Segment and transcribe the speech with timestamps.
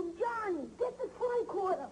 [0.00, 0.66] from Johnny.
[0.78, 1.88] Get the tricorder.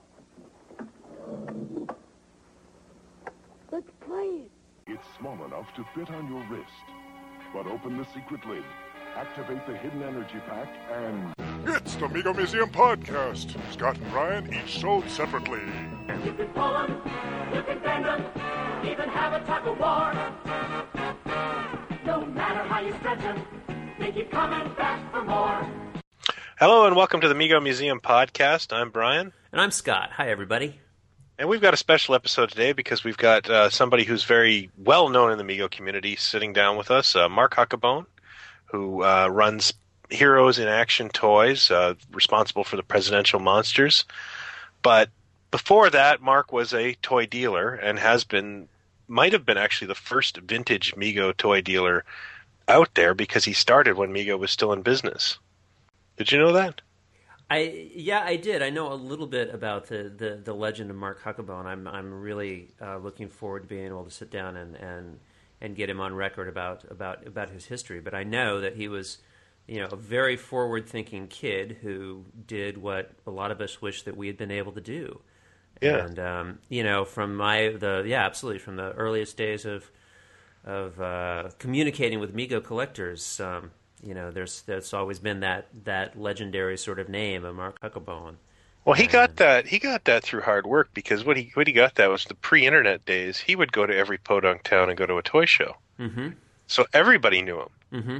[3.71, 4.50] Let's play it.
[4.87, 6.71] It's small enough to fit on your wrist.
[7.52, 8.64] But open the secret lid,
[9.14, 11.34] activate the hidden energy pack, and...
[11.66, 13.56] It's the Mego Museum Podcast.
[13.72, 15.61] Scott and Brian each sold separately.
[16.25, 17.01] You can pull 'em,
[17.55, 18.25] you can bend 'em,
[18.87, 20.13] even have a tug of war.
[22.05, 23.43] No matter how you stretch 'em,
[23.99, 25.88] they keep coming back for more.
[26.59, 28.73] Hello and welcome to the Mego Museum podcast.
[28.73, 30.11] I'm Brian, And I'm Scott.
[30.12, 30.80] Hi, everybody.
[31.39, 35.09] and we've got a special episode today because we've got uh, somebody who's very well
[35.09, 38.07] known in the Mego community sitting down with us, uh, Mark Huckabone,
[38.66, 39.73] who uh, runs
[40.11, 44.05] Heroes in Action Toys, uh, responsible for the Presidential Monsters.
[44.83, 45.11] But
[45.51, 48.69] before that, Mark was a toy dealer and has been,
[49.07, 52.05] might have been actually the first vintage Mego toy dealer
[52.66, 55.38] out there because he started when Mego was still in business.
[56.19, 56.83] Did you know that?
[57.51, 58.63] I yeah, I did.
[58.63, 61.65] I know a little bit about the, the, the legend of Mark Huckabone.
[61.65, 65.19] I'm I'm really uh, looking forward to being able to sit down and, and
[65.60, 68.00] and get him on record about about about his history.
[68.00, 69.19] But I know that he was,
[69.66, 74.03] you know, a very forward thinking kid who did what a lot of us wish
[74.03, 75.20] that we had been able to do.
[75.80, 76.05] Yeah.
[76.05, 79.91] And um, you know, from my the yeah, absolutely from the earliest days of
[80.64, 83.41] of uh, communicating with Mego collectors.
[83.41, 83.70] Um,
[84.02, 88.36] you know, there's there's always been that that legendary sort of name of Mark Huckabone.
[88.84, 89.66] Well, he got that.
[89.66, 92.34] He got that through hard work because what he what he got that was the
[92.34, 93.38] pre-internet days.
[93.38, 96.28] He would go to every podunk town and go to a toy show, Mm-hmm.
[96.66, 97.69] so everybody knew him.
[97.92, 98.19] Mm-hmm.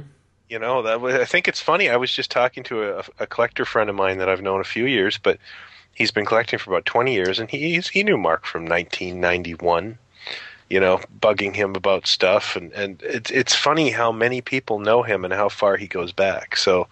[0.49, 1.89] You know, that was, I think it's funny.
[1.89, 4.63] I was just talking to a, a collector friend of mine that I've known a
[4.65, 5.37] few years, but
[5.93, 9.97] he's been collecting for about twenty years, and he he knew Mark from 1991.
[10.69, 15.01] You know, bugging him about stuff, and and it's it's funny how many people know
[15.03, 16.55] him and how far he goes back.
[16.55, 16.87] So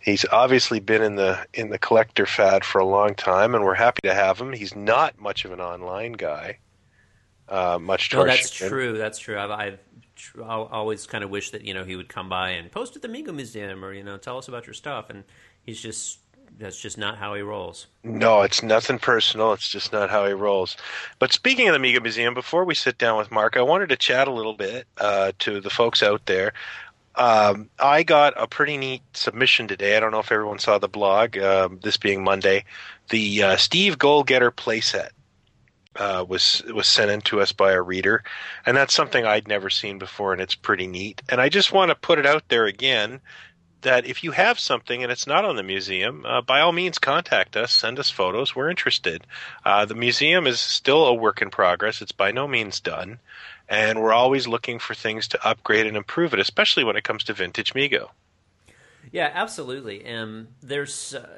[0.00, 3.74] he's obviously been in the in the collector fad for a long time, and we're
[3.74, 4.52] happy to have him.
[4.52, 6.58] He's not much of an online guy,
[7.48, 8.70] uh, much to No, that's chagrin.
[8.70, 8.98] true.
[8.98, 9.38] That's true.
[9.38, 9.78] I've, I've
[10.16, 13.02] tr- always kind of wished that you know he would come by and post at
[13.02, 15.24] the Mego Museum or you know tell us about your stuff, and
[15.62, 16.18] he's just
[16.58, 17.86] that's just not how he rolls.
[18.04, 19.52] No, it's nothing personal.
[19.52, 20.76] It's just not how he rolls.
[21.18, 23.96] But speaking of the Mego Museum, before we sit down with Mark, I wanted to
[23.96, 26.52] chat a little bit uh, to the folks out there.
[27.14, 29.96] Um, I got a pretty neat submission today.
[29.96, 31.36] I don't know if everyone saw the blog.
[31.36, 32.64] Um, this being Monday,
[33.10, 35.10] the uh, Steve Goalgetter playset
[35.96, 38.24] uh, was was sent in to us by a reader,
[38.64, 41.22] and that's something I'd never seen before, and it's pretty neat.
[41.28, 43.20] And I just want to put it out there again
[43.82, 46.98] that if you have something and it's not on the museum, uh, by all means
[46.98, 48.56] contact us, send us photos.
[48.56, 49.26] We're interested.
[49.64, 52.02] Uh, the museum is still a work in progress.
[52.02, 53.18] It's by no means done,
[53.68, 57.24] and we're always looking for things to upgrade and improve it, especially when it comes
[57.24, 58.08] to vintage Mego.
[59.10, 60.06] Yeah, absolutely.
[60.06, 61.28] Um, there's, uh,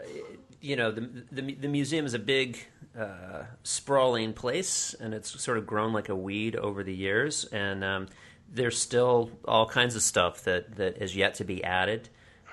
[0.60, 2.58] you know, the, the the museum is a big,
[2.98, 7.44] uh, sprawling place, and it's sort of grown like a weed over the years.
[7.46, 8.08] And um,
[8.52, 12.08] there's still all kinds of stuff that that is yet to be added,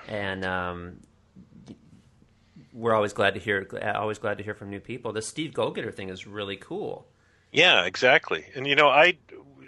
[0.08, 1.00] and um,
[2.72, 5.12] we're always glad to hear always glad to hear from new people.
[5.12, 7.06] The Steve Goalgetter thing is really cool.
[7.52, 8.46] Yeah, exactly.
[8.54, 9.18] And you know, I,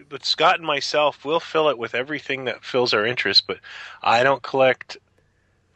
[0.08, 3.58] but Scott and myself, will fill it with everything that fills our interest, but
[4.02, 4.96] I don't collect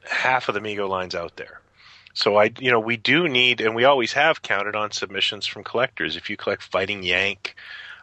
[0.08, 1.60] half of the Mego lines out there.
[2.14, 5.62] So I, you know, we do need, and we always have counted on submissions from
[5.62, 6.16] collectors.
[6.16, 7.54] If you collect Fighting Yank,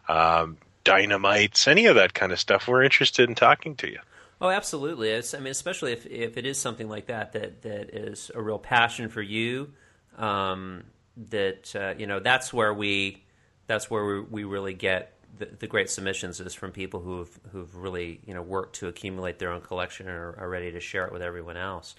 [0.07, 3.99] um, Dynamites, any of that kind of stuff, we're interested in talking to you.
[4.41, 5.09] Oh, absolutely.
[5.09, 8.41] It's, I mean, especially if, if it is something like that that that is a
[8.41, 9.71] real passion for you.
[10.17, 10.83] Um,
[11.29, 13.23] that uh, you know, that's where we
[13.67, 17.75] that's where we, we really get the, the great submissions is from people who've who've
[17.75, 21.05] really you know worked to accumulate their own collection and are, are ready to share
[21.05, 21.95] it with everyone else.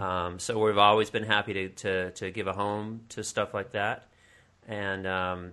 [0.00, 3.72] Um, so we've always been happy to, to to give a home to stuff like
[3.72, 4.08] that,
[4.66, 5.52] and um,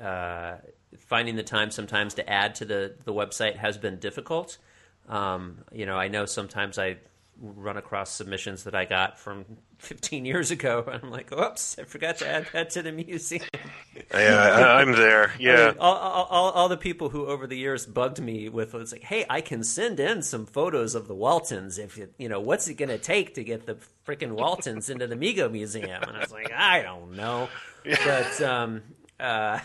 [0.00, 0.56] uh,
[0.96, 4.58] finding the time sometimes to add to the the website has been difficult.
[5.08, 6.98] Um, you know, I know sometimes I
[7.40, 9.44] run across submissions that I got from
[9.78, 13.42] 15 years ago, and I'm like, "Oops, I forgot to add that to the museum."
[14.14, 15.30] Yeah, I, I'm there.
[15.38, 15.66] I Yeah.
[15.70, 19.02] mean, all, all, all, the people who over the years bugged me with it's like,
[19.02, 21.78] "Hey, I can send in some photos of the Waltons.
[21.78, 23.76] If you, you know, what's it going to take to get the
[24.06, 27.48] freaking Waltons into the Mego Museum?" And I was like, "I don't know,"
[27.84, 28.82] but um,
[29.18, 29.58] uh,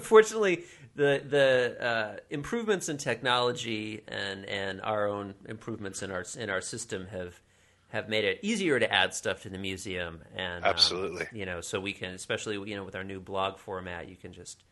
[0.00, 6.50] fortunately, the the uh, improvements in technology and and our own improvements in our in
[6.50, 7.40] our system have
[7.88, 11.26] have made it easier to add stuff to the museum and um, Absolutely.
[11.32, 14.32] you know so we can especially you know with our new blog format you can
[14.32, 14.64] just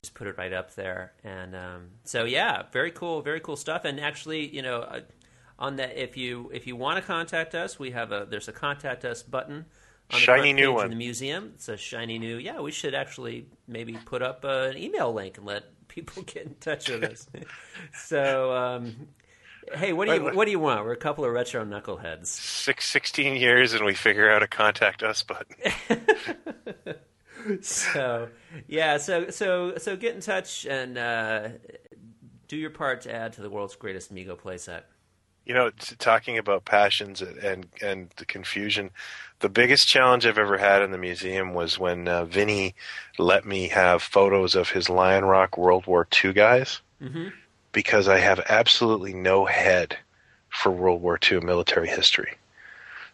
[0.00, 3.84] just put it right up there and um, so yeah very cool very cool stuff
[3.84, 5.00] and actually you know uh,
[5.58, 8.52] on that if you if you want to contact us we have a there's a
[8.52, 9.66] contact us button
[10.10, 10.86] Shiny new one.
[10.86, 11.52] in the museum.
[11.54, 12.36] It's a shiny new.
[12.36, 16.46] Yeah, we should actually maybe put up uh, an email link and let people get
[16.46, 17.26] in touch with us.
[17.94, 19.08] so, um,
[19.74, 20.84] hey, what do you what do you want?
[20.84, 22.26] We're a couple of retro knuckleheads.
[22.26, 25.56] Six, 16 years and we figure out a contact us button.
[27.62, 28.28] so
[28.68, 31.48] yeah, so so so get in touch and uh,
[32.48, 34.82] do your part to add to the world's greatest Mego playset.
[35.50, 38.90] You know, t- talking about passions and and the confusion,
[39.40, 42.74] the biggest challenge I've ever had in the museum was when uh, Vinny
[43.18, 46.80] let me have photos of his Lion Rock World War II guys,
[47.72, 49.98] because I have absolutely no head
[50.50, 52.34] for World War II military history.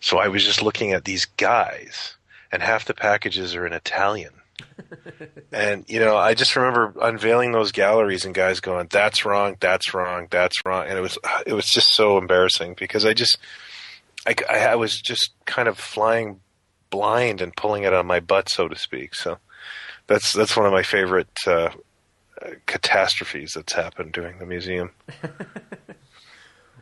[0.01, 2.17] So I was just looking at these guys,
[2.53, 4.35] and half the packages are in Italian.
[5.53, 9.93] and you know, I just remember unveiling those galleries and guys going, "That's wrong, that's
[9.95, 13.39] wrong, that's wrong," and it was it was just so embarrassing because I just
[14.27, 16.41] I, I, I was just kind of flying
[16.91, 19.15] blind and pulling it on my butt, so to speak.
[19.15, 19.39] So
[20.07, 21.71] that's that's one of my favorite uh,
[22.67, 24.91] catastrophes that's happened during the museum.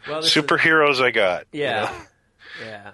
[0.06, 1.46] Well, this is- Superheroes, I got.
[1.50, 1.80] you Yeah,
[2.60, 2.66] know?
[2.66, 2.90] yeah.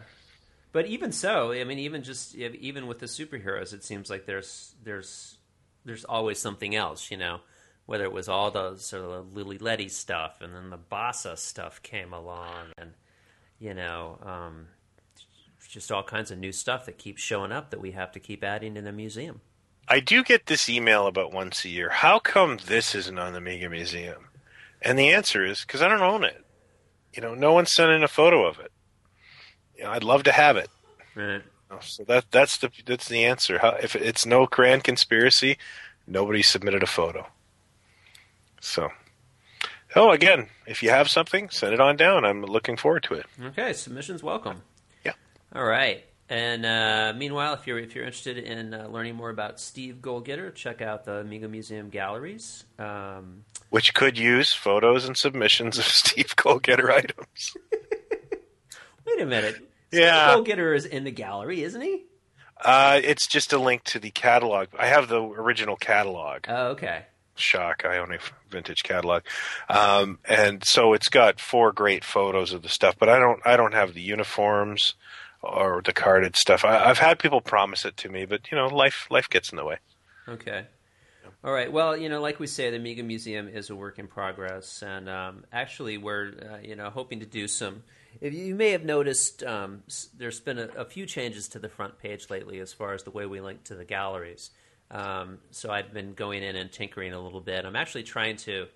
[0.73, 4.75] But even so, I mean, even just even with the superheroes, it seems like there's
[4.85, 5.39] there's
[5.85, 7.41] there's always something else, you know.
[7.87, 11.83] Whether it was all the sort of Lili Ledy stuff, and then the Bassa stuff
[11.83, 12.93] came along, and
[13.59, 14.69] you know, um,
[15.69, 18.45] just all kinds of new stuff that keeps showing up that we have to keep
[18.45, 19.41] adding in the museum.
[19.89, 21.89] I do get this email about once a year.
[21.89, 24.29] How come this isn't on the Mego Museum?
[24.81, 26.45] And the answer is because I don't own it.
[27.13, 28.71] You know, no one sent in a photo of it.
[29.81, 30.69] You know, I'd love to have it.
[31.15, 31.41] Right.
[31.81, 33.59] So that that's the that's the answer.
[33.61, 35.56] How, if it's no grand conspiracy,
[36.06, 37.27] nobody submitted a photo.
[38.61, 38.91] So,
[39.97, 42.27] oh, again, if you have something, send it on down.
[42.27, 43.27] I'm looking forward to it.
[43.43, 44.61] Okay, submissions welcome.
[45.03, 45.12] Yeah.
[45.55, 46.05] All right.
[46.29, 50.55] And uh, meanwhile, if you're if you're interested in uh, learning more about Steve Goalgetter,
[50.55, 52.65] check out the Amiga Museum galleries.
[52.79, 57.56] Um, Which could use photos and submissions of Steve Goalgetter items.
[59.06, 59.70] wait a minute.
[59.93, 60.33] Yeah.
[60.33, 62.05] Steve Goalgetter is in the gallery, isn't he?
[62.63, 64.69] Uh, it's just a link to the catalog.
[64.79, 66.45] I have the original catalog.
[66.49, 67.05] Oh, okay.
[67.37, 67.87] Shock!
[67.87, 68.19] I own a
[68.51, 69.23] vintage catalog,
[69.71, 72.97] um, and so it's got four great photos of the stuff.
[72.99, 74.93] But I don't, I don't have the uniforms
[75.43, 76.67] or the carded stuff.
[76.67, 79.57] I, I've had people promise it to me, but you know, life, life gets in
[79.57, 79.79] the way.
[80.29, 80.67] Okay.
[81.43, 81.73] All right.
[81.73, 85.09] Well, you know, like we say, the Amiga Museum is a work in progress, and
[85.09, 87.83] um, actually, we're uh, you know hoping to do some.
[88.21, 89.83] If you may have noticed, um,
[90.17, 93.11] there's been a, a few changes to the front page lately as far as the
[93.11, 94.51] way we link to the galleries.
[94.91, 97.65] Um, so I've been going in and tinkering a little bit.
[97.65, 98.67] I'm actually trying to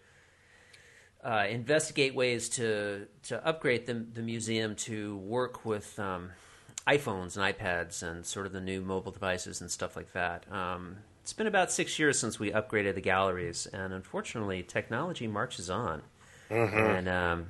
[1.23, 6.31] uh, investigate ways to to upgrade the the museum to work with um,
[6.87, 10.51] iPhones and iPads and sort of the new mobile devices and stuff like that.
[10.53, 15.71] Um, it's been about six years since we upgraded the galleries, and unfortunately, technology marches
[15.71, 16.03] on.
[16.51, 17.47] And um,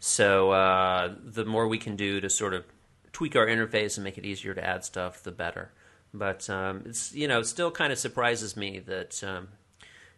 [0.00, 2.64] so, uh, the more we can do to sort of
[3.12, 5.70] tweak our interface and make it easier to add stuff, the better.
[6.12, 9.48] But um, it's you know, it still kind of surprises me that um,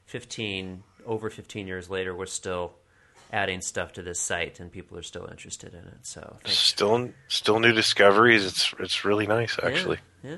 [0.07, 2.75] 15 over 15 years later, we're still
[3.33, 5.99] adding stuff to this site, and people are still interested in it.
[6.03, 6.37] So.
[6.45, 8.45] Still, still new discoveries.
[8.45, 9.99] It's, it's really nice, actually.
[10.23, 10.31] Yeah.
[10.31, 10.37] yeah.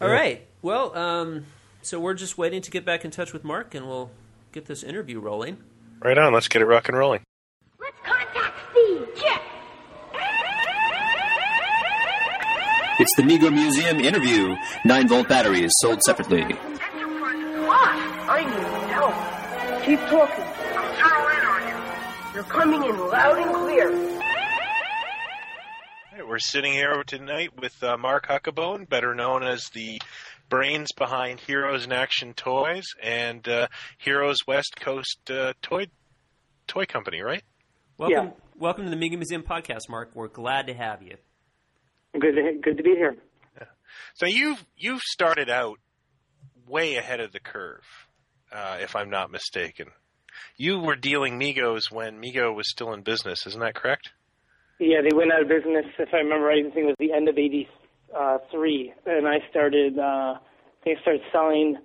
[0.00, 0.46] All right.
[0.62, 1.46] Well, um,
[1.82, 4.10] so we're just waiting to get back in touch with Mark, and we'll
[4.50, 5.58] get this interview rolling.
[6.00, 6.32] Right on.
[6.32, 7.20] Let's get it rock and rolling.
[13.02, 14.54] It's the Mego Museum interview.
[14.84, 16.42] 9 volt batteries sold separately.
[16.42, 16.52] What?
[18.30, 19.82] I need help.
[19.84, 20.44] Keep talking.
[20.44, 22.34] I'm zeroing in on you.
[22.34, 24.20] You're coming in loud and clear.
[26.14, 30.00] Hey, We're sitting here tonight with uh, Mark Huckabone, better known as the
[30.48, 33.66] brains behind Heroes in Action Toys and uh,
[33.98, 35.86] Heroes West Coast uh, Toy
[36.68, 37.42] Toy Company, right?
[37.98, 38.32] Welcome, Yeah.
[38.56, 40.12] welcome to the Mego Museum podcast, Mark.
[40.14, 41.16] We're glad to have you.
[42.18, 43.16] Good to, good to be here.
[44.14, 45.78] So you've you've started out
[46.66, 47.82] way ahead of the curve,
[48.52, 49.88] uh, if I'm not mistaken.
[50.56, 54.10] You were dealing Megos when Mego was still in business, isn't that correct?
[54.78, 57.12] Yeah, they went out of business, if I remember right, I think it was the
[57.12, 58.92] end of 83.
[59.06, 60.34] And I started, uh,
[60.86, 61.76] I started selling,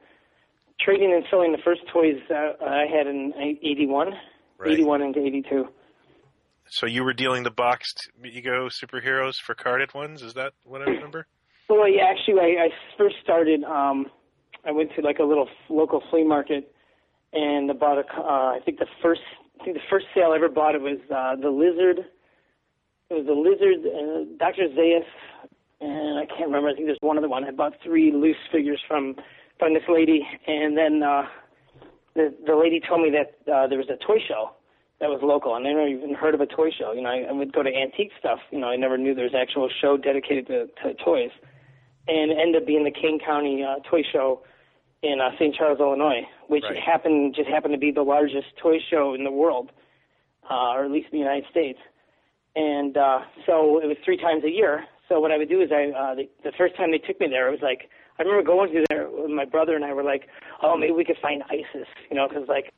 [0.80, 4.14] trading and selling the first toys uh, I had in 81,
[4.58, 4.72] Right.
[4.72, 5.68] 81 into 82.
[6.70, 10.86] So you were dealing the boxed Mego superheroes for carded ones, is that what I
[10.86, 11.28] remember?
[11.70, 14.08] Well, yeah, actually, I, I first started, um,
[14.66, 16.74] I went to like a little local flea market
[17.34, 19.22] and I bought a, uh, I think the first,
[19.60, 22.06] I think the first sale I ever bought it was uh, the lizard.
[23.10, 24.68] It was the lizard, uh, Dr.
[24.76, 25.06] Zaius
[25.80, 26.70] and I can't remember.
[26.70, 27.44] I think there's one other one.
[27.44, 29.16] I bought three loose figures from
[29.60, 31.24] from this lady, and then uh,
[32.16, 34.52] the the lady told me that uh, there was a toy show
[35.00, 36.92] that was local, and I never even heard of a toy show.
[36.94, 38.40] You know, I, I would go to antique stuff.
[38.52, 41.30] You know, I never knew there was an actual show dedicated to, to toys,
[42.08, 44.42] and it ended up being the Kane County uh, Toy Show
[45.04, 45.54] in uh, St.
[45.56, 46.78] Charles, Illinois, which Right.
[46.80, 49.72] happened just happened to be the largest toy show in the world,
[50.50, 51.80] uh, or at least in the United States.
[52.56, 54.86] And uh, so it was three times a year.
[55.08, 57.28] So what I would do is I uh, the, the first time they took me
[57.30, 59.08] there, it was like I remember going through there.
[59.12, 60.28] with My brother and I were like,
[60.64, 62.74] oh, maybe we could find ISIS, you know, because like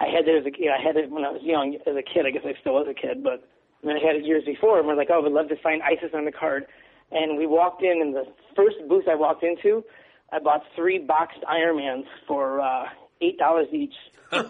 [0.00, 1.94] I had it as a you know, I had it when I was young as
[1.94, 2.24] a kid.
[2.26, 3.44] I guess I still was a kid, but
[3.82, 4.78] and then I had it years before.
[4.78, 6.66] And we're like, oh, we'd love to find ISIS on the card.
[7.12, 8.24] And we walked in, and the
[8.56, 9.84] first booth I walked into,
[10.32, 12.84] I bought three boxed Ironmans for uh,
[13.20, 13.94] eight dollars each.
[14.32, 14.44] and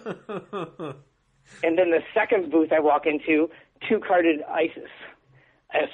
[1.79, 3.51] then the second booth I walk into,
[3.89, 4.91] two carded ISIS.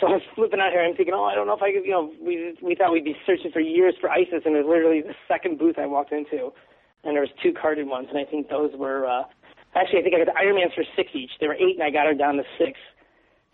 [0.00, 0.82] So I was flipping out here.
[0.82, 3.04] I'm thinking, oh, I don't know if I could, you know, we we thought we'd
[3.04, 6.12] be searching for years for ISIS, and it was literally the second booth I walked
[6.12, 6.52] into,
[7.04, 9.22] and there was two carded ones, and I think those were uh,
[9.76, 11.30] actually I think I got the Ironmans for six each.
[11.40, 12.78] They were eight, and I got her down to six.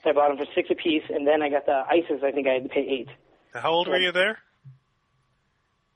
[0.02, 2.22] So I bought them for six apiece, and then I got the ISIS.
[2.24, 3.08] I think I had to pay eight.
[3.54, 4.38] How old were you there?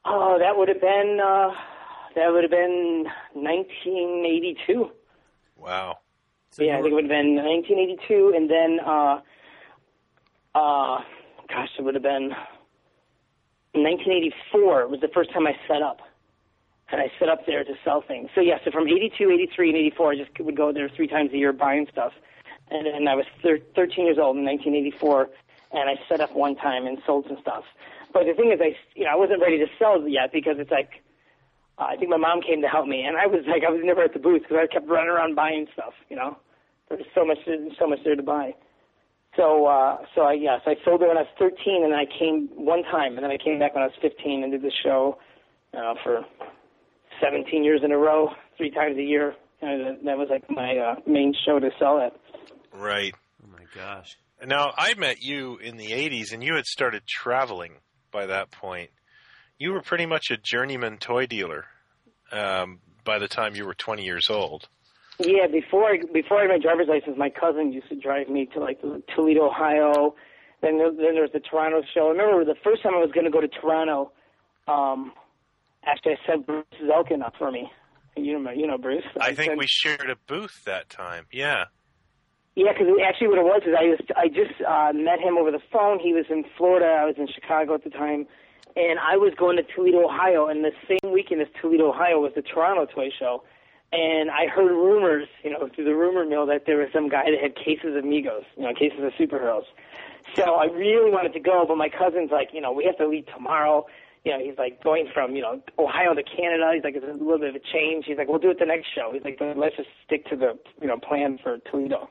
[0.04, 1.50] Oh, that would have been uh,
[2.14, 4.90] that would have been 1982.
[5.56, 5.98] Wow.
[6.50, 9.20] So yeah, I think it would have been 1982, and then uh,
[10.54, 11.00] uh,
[11.48, 12.30] gosh, it would have been
[13.72, 16.00] 1984 It was the first time I set up,
[16.92, 18.30] and I set up there to sell things.
[18.34, 21.30] So yeah, so from 82, 83, and 84, I just would go there three times
[21.32, 22.12] a year buying stuff,
[22.70, 25.28] and then I was thir- 13 years old in 1984,
[25.72, 27.64] and I set up one time and sold some stuff.
[28.12, 30.70] But the thing is, I you know I wasn't ready to sell yet because it's
[30.70, 31.02] like
[31.78, 33.82] uh, I think my mom came to help me, and I was like, I was
[33.84, 35.92] never at the booth because I kept running around buying stuff.
[36.08, 36.38] You know,
[36.88, 37.38] there was so much,
[37.78, 38.54] so much there to buy.
[39.36, 42.48] So, uh, so I yes, I sold it when I was 13, and I came
[42.54, 45.18] one time, and then I came back when I was 15 and did the show
[45.76, 46.24] uh, for
[47.20, 49.34] 17 years in a row, three times a year.
[49.62, 52.14] And that- that was like my uh, main show to sell at.
[52.72, 53.14] Right.
[53.42, 54.16] Oh my gosh.
[54.44, 57.72] Now, I met you in the 80s, and you had started traveling
[58.12, 58.90] by that point.
[59.58, 61.64] You were pretty much a journeyman toy dealer
[62.32, 64.68] um, by the time you were 20 years old.
[65.18, 68.44] Yeah, before I before I had my driver's license, my cousin used to drive me
[68.52, 68.78] to like
[69.14, 70.14] Toledo, Ohio.
[70.60, 72.08] Then there, then there was the Toronto show.
[72.08, 74.12] I remember the first time I was going to go to Toronto.
[74.68, 75.12] Um,
[75.86, 77.70] actually, I sent Bruce Zelkin up for me.
[78.16, 79.04] You remember, you know Bruce.
[79.20, 81.26] I think sent- we shared a booth that time.
[81.32, 81.66] Yeah.
[82.54, 85.50] Yeah, because actually what it was is I was I just uh, met him over
[85.50, 85.98] the phone.
[85.98, 86.86] He was in Florida.
[86.86, 88.26] I was in Chicago at the time,
[88.74, 90.46] and I was going to Toledo, Ohio.
[90.48, 93.44] And the same weekend as Toledo, Ohio was the Toronto Toy Show.
[93.92, 97.30] And I heard rumors, you know, through the rumor mill that there was some guy
[97.30, 99.64] that had cases of Megos, you know, cases of superheroes.
[100.34, 103.06] So I really wanted to go, but my cousin's like, you know, we have to
[103.06, 103.86] leave tomorrow.
[104.26, 106.72] You know, he's like going from, you know, Ohio to Canada.
[106.74, 108.06] He's like, it's a little bit of a change.
[108.08, 109.12] He's like, we'll do it the next show.
[109.12, 112.08] He's like, let's just stick to the, you know, plan for Toledo.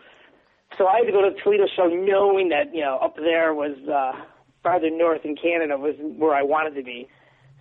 [0.77, 3.53] So I had to go to the Toledo show knowing that, you know, up there
[3.53, 4.13] was, uh,
[4.63, 7.09] farther north in Canada was where I wanted to be.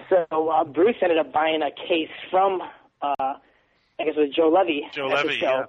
[0.09, 2.63] So, uh, Bruce ended up buying a case from,
[3.03, 4.87] uh, I guess it was Joe Levy.
[4.93, 5.67] Joe Levy, show.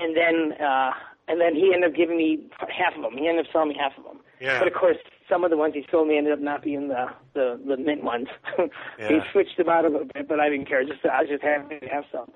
[0.00, 0.90] And then, uh,
[1.28, 3.16] and then he ended up giving me half of them.
[3.16, 4.18] He ended up selling me half of them.
[4.40, 4.58] Yeah.
[4.58, 4.96] But of course,
[5.28, 8.04] some of the ones he sold me ended up not being the the, the mint
[8.04, 8.28] ones.
[8.98, 10.84] he switched them out a little bit, but I didn't care.
[10.84, 12.30] Just I was just happy to have some.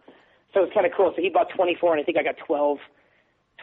[0.54, 1.12] So it's kind of cool.
[1.14, 2.78] So he bought 24, and I think I got 12,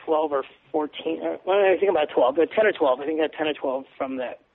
[0.06, 1.20] 12 or 14.
[1.24, 3.00] Or, well, I think about 12, but 10 or 12.
[3.00, 4.46] I think I got 10 or 12 from that.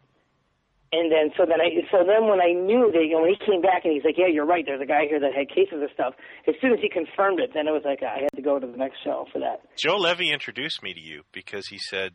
[0.93, 3.39] And then so then I so then when I knew that you know when he
[3.39, 4.65] came back and he's like, yeah, you're right.
[4.67, 6.15] There's a guy here that had cases of stuff.
[6.49, 8.67] As soon as he confirmed it, then it was like I had to go to
[8.67, 9.63] the next show for that.
[9.79, 12.11] Joe Levy introduced me to you because he said,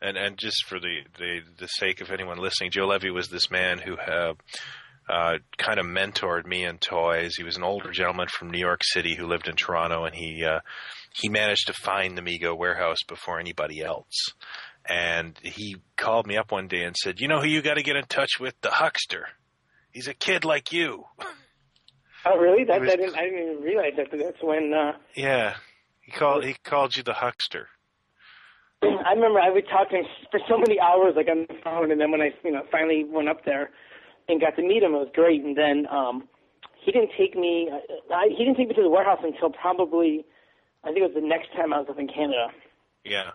[0.00, 3.50] and and just for the the, the sake of anyone listening, Joe Levy was this
[3.50, 4.34] man who uh,
[5.08, 7.34] uh, kind of mentored me in toys.
[7.36, 10.44] He was an older gentleman from New York City who lived in Toronto, and he
[10.44, 10.60] uh,
[11.14, 14.14] he managed to find the Mego warehouse before anybody else.
[14.90, 17.82] And he called me up one day and said, "You know who you got to
[17.82, 18.54] get in touch with?
[18.62, 19.26] The Huckster.
[19.92, 21.04] He's a kid like you."
[22.24, 22.64] Oh, really?
[22.64, 24.10] That, was- I didn't I didn't even realize that.
[24.10, 25.54] but That's when uh, Yeah,
[26.00, 27.68] he called he called you the Huckster.
[28.82, 31.90] I remember I would talk to him for so many hours, like on the phone,
[31.90, 33.70] and then when I, you know, finally went up there
[34.28, 35.42] and got to meet him, it was great.
[35.42, 36.28] And then um,
[36.84, 37.70] he didn't take me.
[38.14, 40.24] I, he didn't take me to the warehouse until probably,
[40.84, 42.48] I think it was the next time I was up in Canada.
[43.04, 43.30] Yeah.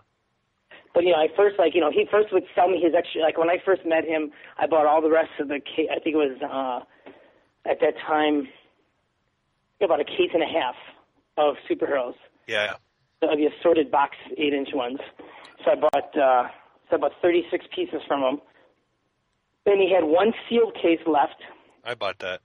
[0.94, 3.20] But you know, I first like you know he first would sell me his extra.
[3.22, 5.58] Like when I first met him, I bought all the rest of the.
[5.58, 8.46] Ca- I think it was uh, at that time
[9.82, 10.76] about a case and a half
[11.36, 12.14] of superheroes
[12.46, 12.76] Yeah.
[13.30, 14.98] Of the assorted box eight inch ones.
[15.64, 16.48] So I bought uh,
[16.90, 18.40] so I bought 36 pieces from him,
[19.64, 21.40] Then he had one sealed case left.
[21.84, 22.40] I bought that.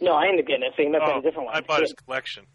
[0.00, 1.56] No, I ended up getting he must have Oh, a different one.
[1.56, 2.46] I bought his collection.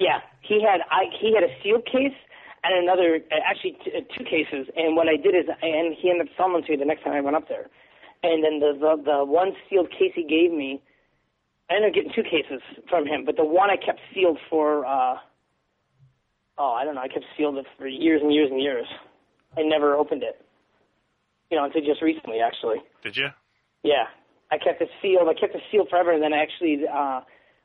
[0.00, 2.16] Yeah, he had I he had a sealed case
[2.64, 4.66] and another uh, actually t- uh, two cases.
[4.76, 7.04] And what I did is, and he ended up selling them to me the next
[7.04, 7.68] time I went up there.
[8.22, 10.82] And then the the, the one sealed case he gave me,
[11.70, 13.24] I ended up getting two cases from him.
[13.24, 15.16] But the one I kept sealed for, uh,
[16.60, 18.86] oh, I don't know, I kept sealed it for years and years and years.
[19.56, 20.36] I never opened it.
[21.50, 22.76] You know, until just recently, actually.
[23.02, 23.28] Did you?
[23.82, 24.04] Yeah,
[24.52, 25.26] I kept it sealed.
[25.26, 27.20] I kept it sealed forever, and then actually, uh,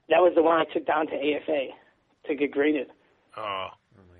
[0.09, 1.75] that was the one I took down to AFA
[2.27, 2.87] to get graded.
[3.37, 3.67] Oh.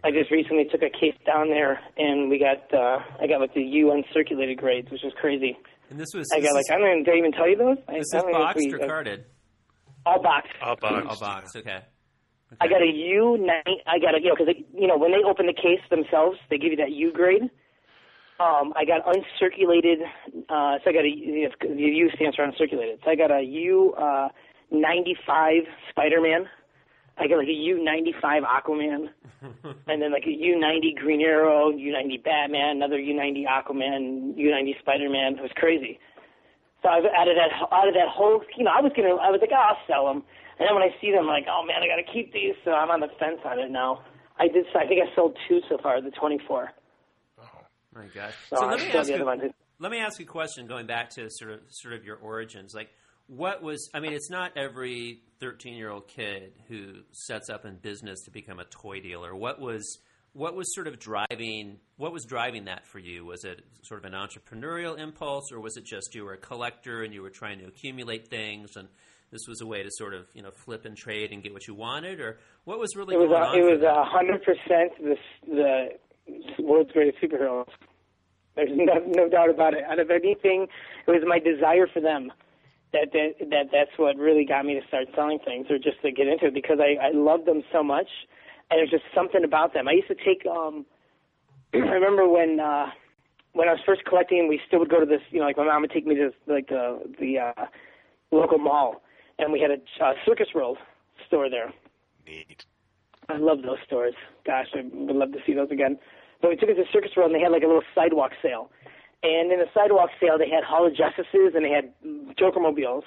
[0.04, 3.56] I just recently took a case down there, and we got uh, I got like
[3.56, 5.58] the U uncirculated grades, which was crazy.
[5.90, 7.50] And this was I this got like is, I don't even did I even tell
[7.50, 7.78] you those.
[7.88, 9.26] I, this I is don't even boxed we- or uh, carded?
[10.06, 10.52] All boxed.
[10.62, 11.08] All boxed.
[11.10, 11.56] All boxed.
[11.58, 11.80] Okay.
[12.62, 13.78] I got a U nine.
[13.88, 16.58] I got a you know because you know when they open the case themselves, they
[16.58, 17.44] give you that U grade.
[18.40, 20.04] Um, I got uncirculated.
[20.50, 23.04] Uh, so I got a you know, the U stands for uncirculated.
[23.04, 24.30] So I got a U uh,
[24.72, 26.48] ninety five Spider Man.
[27.18, 29.08] I got like a U ninety five Aquaman,
[29.88, 34.38] and then like a U ninety Green Arrow, U ninety Batman, another U ninety Aquaman,
[34.38, 35.36] U ninety Spider Man.
[35.38, 36.00] It was crazy.
[36.84, 39.32] So I out of that out of that whole, you know, I was gonna, I
[39.32, 40.24] was like, oh, I'll sell them.
[40.58, 42.56] And then when I see them, I'm like, oh man, I gotta keep these.
[42.64, 44.02] So I'm on the fence on it now.
[44.38, 44.66] I did.
[44.76, 46.72] I think I sold two so far, the 24.
[47.40, 47.44] Oh
[47.94, 48.34] My gosh.
[48.50, 51.30] So So let me ask you, let me ask you a question going back to
[51.30, 52.74] sort of sort of your origins.
[52.74, 52.90] Like
[53.28, 58.32] what was I mean, it's not every 13-year-old kid who sets up in business to
[58.32, 59.36] become a toy dealer.
[59.36, 60.00] What was
[60.34, 63.26] what was sort of driving what was driving that for you?
[63.26, 67.04] Was it sort of an entrepreneurial impulse or was it just you were a collector
[67.04, 68.88] and you were trying to accumulate things and
[69.32, 71.68] this was a way to sort of, you know, flip and trade and get what
[71.68, 74.44] you wanted or what was really It was going a, on it was a hundred
[74.44, 75.16] percent the
[75.48, 77.70] the world's greatest superheroes.
[78.56, 79.84] There's no, no doubt about it.
[79.84, 80.68] Out of anything,
[81.08, 82.32] it was my desire for them.
[82.94, 86.12] That, that that that's what really got me to start selling things, or just to
[86.12, 88.08] get into it, because I I loved them so much,
[88.72, 89.88] and there's just something about them.
[89.90, 90.86] I used to take um,
[91.74, 92.88] I remember when uh,
[93.56, 95.66] when I was first collecting, we still would go to this, you know, like my
[95.66, 97.66] mom would take me to like the the uh,
[98.32, 99.02] local mall,
[99.40, 100.78] and we had a uh, Circus World
[101.28, 101.74] store there.
[102.26, 102.66] Neat.
[103.30, 104.14] I love those stores.
[104.46, 105.98] Gosh, I would love to see those again.
[106.42, 108.70] But we took it to Circus World and they had like a little sidewalk sale.
[109.24, 111.90] And in the sidewalk sale, they had Hall of Justices and they had
[112.38, 113.04] Joker mobiles.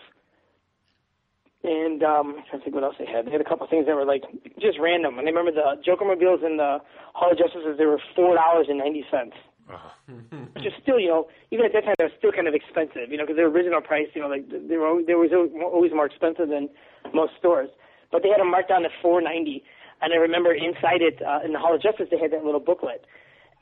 [1.62, 3.27] And um, I'm trying to think what else they had.
[3.27, 4.23] They had a couple of things that were like
[4.61, 5.19] just random.
[5.19, 6.79] And I remember the Joker mobiles and the
[7.14, 7.79] Hall of Justices.
[7.79, 9.35] They were four dollars and ninety cents.
[10.55, 13.11] Which is still, you know, even at that time, they were still kind of expensive,
[13.11, 16.07] you know, because their original price, you know, like they were they was always more
[16.07, 16.69] expensive than
[17.13, 17.69] most stores.
[18.11, 19.63] But they had them marked down to four ninety,
[20.01, 22.61] and I remember inside it uh, in the Hall of Justice they had that little
[22.61, 23.05] booklet,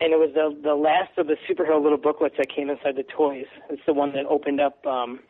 [0.00, 3.02] and it was the the last of the superhero little booklets that came inside the
[3.04, 3.46] toys.
[3.70, 5.20] It's the one that opened up um,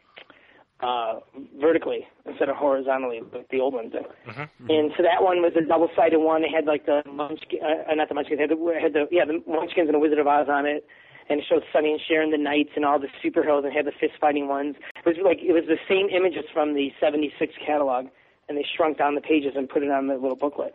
[0.81, 1.21] uh,
[1.61, 4.05] vertically instead of horizontally, like the old ones did.
[4.69, 6.45] And so that one was a double-sided one.
[6.45, 9.07] It had like the munchkin, uh, not the munchkins, it had the, it had the
[9.11, 10.85] yeah the munchkins and the Wizard of Oz on it,
[11.29, 13.93] and it showed Sunny and Sharon the knights and all the superheroes and had the
[13.99, 14.77] fist-fighting ones.
[14.97, 18.07] It was like it was the same images from the '76 catalog,
[18.49, 20.75] and they shrunk down the pages and put it on the little booklet.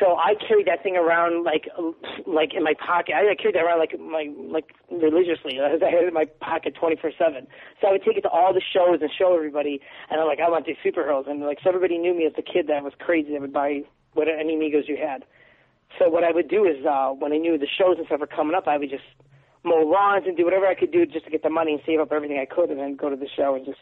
[0.00, 1.68] So I carried that thing around like
[2.26, 3.14] like in my pocket.
[3.14, 5.60] I carried that around like my like religiously.
[5.60, 7.46] I had it in my pocket 24/7.
[7.80, 9.80] So I would take it to all the shows and show everybody.
[10.10, 11.28] And I'm like, I want these superheroes.
[11.28, 13.82] And like, so everybody knew me as the kid that was crazy that would buy
[14.14, 15.24] what any Megos you had.
[15.98, 18.26] So what I would do is uh, when I knew the shows and stuff were
[18.26, 19.04] coming up, I would just
[19.64, 22.00] mow lawns and do whatever I could do just to get the money and save
[22.00, 23.78] up everything I could, and then go to the show and just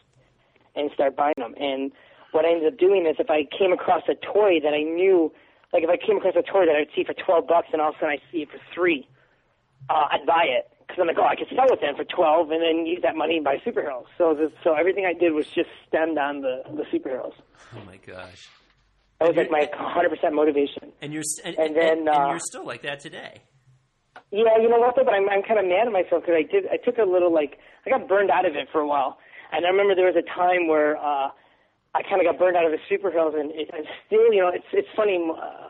[0.74, 1.54] and start buying them.
[1.58, 1.92] And
[2.32, 5.32] what I ended up doing is if I came across a toy that I knew,
[5.72, 7.90] like if I came across a toy that I'd see for 12 bucks and all
[7.90, 9.06] of a sudden I see it for three,
[9.88, 10.70] uh, I'd buy it.
[10.86, 13.14] Because I'm like, oh, I could sell it then for 12 and then use that
[13.14, 14.10] money and buy superheroes.
[14.18, 17.34] So the, so everything I did was just stemmed on the, the superheroes.
[17.76, 18.48] Oh my gosh.
[19.20, 20.90] That was like my 100% motivation.
[21.00, 23.42] And you're and, And then, and uh, you're still like that today.
[24.32, 25.04] Yeah, you know what though?
[25.04, 27.32] But I'm I'm kind of mad at myself because I did I took a little
[27.34, 29.18] like I got burned out of it for a while,
[29.52, 31.30] and I remember there was a time where uh,
[31.94, 34.50] I kind of got burned out of the superheroes, and, it, and still, you know,
[34.54, 35.18] it's it's funny.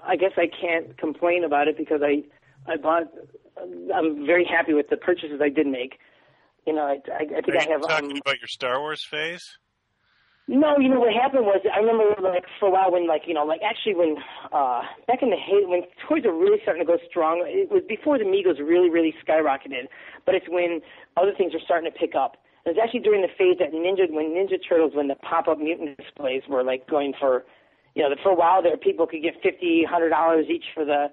[0.05, 2.25] I guess I can't complain about it because I
[2.71, 3.05] I bought.
[3.95, 5.99] I'm very happy with the purchases I did make.
[6.67, 7.83] You know, I I, I think Are I you have.
[7.83, 9.59] talking um, about your Star Wars phase?
[10.51, 13.35] no, you know what happened was I remember like for a while when like you
[13.35, 14.17] know like actually when
[14.51, 17.83] uh back in the hay when toys were really starting to go strong it was
[17.89, 19.87] before the Megos really really skyrocketed
[20.27, 20.81] but it's when
[21.17, 24.11] other things were starting to pick up it was actually during the phase that Ninja
[24.11, 27.45] when Ninja Turtles when the pop up mutant displays were like going for
[27.95, 31.07] you know for a while there people could get fifty hundred dollars each for the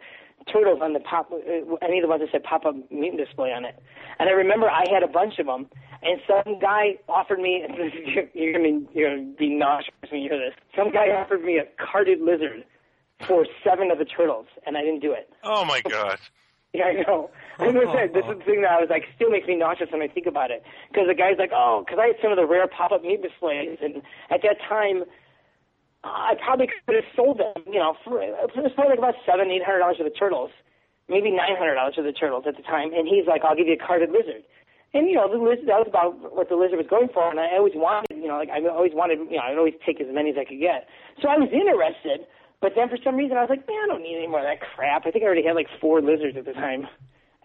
[0.52, 3.52] turtles on the pop uh, any of the ones that said pop up mutant display
[3.52, 3.82] on it
[4.20, 5.68] and I remember I had a bunch of them
[6.04, 7.64] and some guy offered me.
[8.34, 10.54] You're gonna you're gonna be nauseous when you hear this.
[10.76, 12.64] Some guy offered me a carded lizard
[13.28, 15.30] for seven of the turtles, and I didn't do it.
[15.44, 16.20] Oh my god.
[16.74, 17.32] Yeah, I know.
[17.60, 19.90] I'm gonna say this is the thing that I was like still makes me nauseous
[19.92, 20.64] when I think about it.
[20.92, 23.80] Because the guy's like, oh, because I had some of the rare pop-up mutant displays,
[23.82, 25.04] and at that time,
[26.04, 27.64] I probably could have sold them.
[27.66, 30.52] You know, for it was probably like about seven, eight hundred dollars for the turtles,
[31.10, 32.94] maybe nine hundred dollars for the turtles at the time.
[32.94, 34.44] And he's like, I'll give you a carded lizard.
[34.94, 37.26] And you know, the lizard, that was about what the lizard was going for.
[37.32, 40.00] And I always wanted, you know, like I always wanted, you know, I'd always take
[40.00, 40.88] as many as I could get.
[41.22, 42.28] So I was interested.
[42.62, 44.46] But then for some reason I was like, man, I don't need any more of
[44.46, 45.06] that crap.
[45.06, 46.88] I think I already had like four lizards at the time.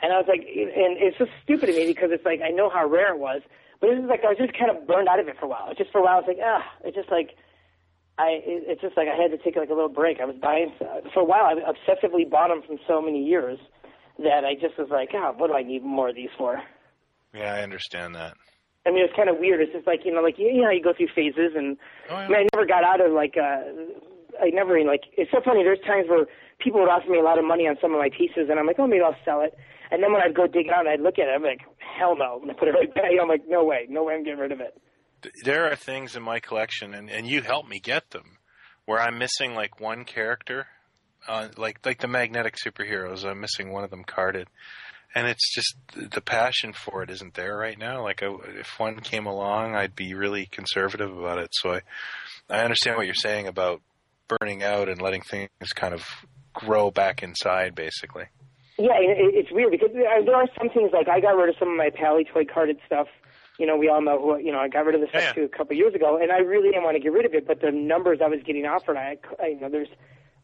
[0.00, 2.70] And I was like, and it's so stupid to me because it's like I know
[2.70, 3.42] how rare it was,
[3.80, 5.48] but it was like I was just kind of burned out of it for a
[5.48, 5.68] while.
[5.70, 7.36] It's just for a while, I was like, ah, it's just like
[8.18, 10.18] I, it, it's just like I had to take like a little break.
[10.20, 11.44] I was buying for a while.
[11.44, 13.58] I obsessively bought them from so many years
[14.18, 16.60] that I just was like, ah, what do I need more of these for?
[17.32, 18.34] Yeah, I understand that.
[18.84, 19.60] I mean, it's kind of weird.
[19.60, 21.76] It's just like you know, like you know, you go through phases, and
[22.10, 22.26] Oh, yeah.
[22.26, 23.36] I, mean, I never got out of like.
[23.36, 24.08] uh
[24.40, 25.02] I never like.
[25.16, 25.62] It's so funny.
[25.62, 26.26] There's times where
[26.58, 28.66] people would offer me a lot of money on some of my pieces, and I'm
[28.66, 29.56] like, oh, maybe I'll sell it.
[29.90, 32.16] And then when I'd go dig it out, I'd look at it, I'm like, hell
[32.16, 33.04] no, I'm gonna put it right back.
[33.20, 34.80] I'm like, no way, no way, I'm getting rid of it.
[35.44, 38.38] There are things in my collection, and, and you helped me get them,
[38.86, 40.66] where I'm missing like one character,
[41.28, 43.24] uh, like like the magnetic superheroes.
[43.24, 44.48] I'm missing one of them carded,
[45.14, 48.02] and it's just the passion for it isn't there right now.
[48.02, 51.50] Like I, if one came along, I'd be really conservative about it.
[51.52, 51.80] So I
[52.50, 53.80] I understand what you're saying about
[54.40, 56.06] burning out and letting things kind of
[56.54, 58.24] grow back inside, basically.
[58.78, 61.36] Yeah, it, it- it's weird because there are, there are some things like I got
[61.36, 63.06] rid of some of my Palitoy carded stuff.
[63.58, 64.38] You know, we all know who.
[64.38, 65.32] You know, I got rid of the stuff Yeah.
[65.32, 67.34] too a couple of years ago, and I really didn't want to get rid of
[67.34, 67.46] it.
[67.46, 69.88] But the numbers I was getting offered, I, I you know, there's,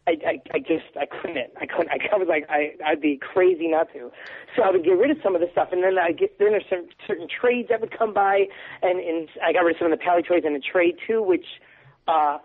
[0.06, 1.50] I, I, I just, I couldn't.
[1.60, 1.88] I couldn't.
[1.90, 4.10] I, was like, I, I'd be crazy not to.
[4.54, 6.50] So I would get rid of some of the stuff, and then I get then
[6.50, 8.44] there's certain, certain trades that would come by,
[8.82, 11.46] and and I got rid of some of the Palitoys in a trade too, which.
[12.06, 12.38] uh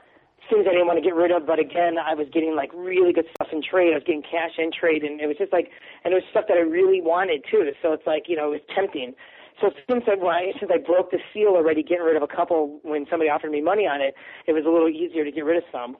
[0.49, 3.13] things I didn't want to get rid of, but again, I was getting like really
[3.13, 3.91] good stuff in trade.
[3.91, 5.69] I was getting cash in trade, and it was just like,
[6.03, 7.63] and it was stuff that I really wanted too.
[7.82, 9.13] So it's like, you know, it was tempting.
[9.62, 12.79] So since I, I since I broke the seal already, getting rid of a couple
[12.84, 14.15] when somebody offered me money on it,
[14.47, 15.97] it was a little easier to get rid of some.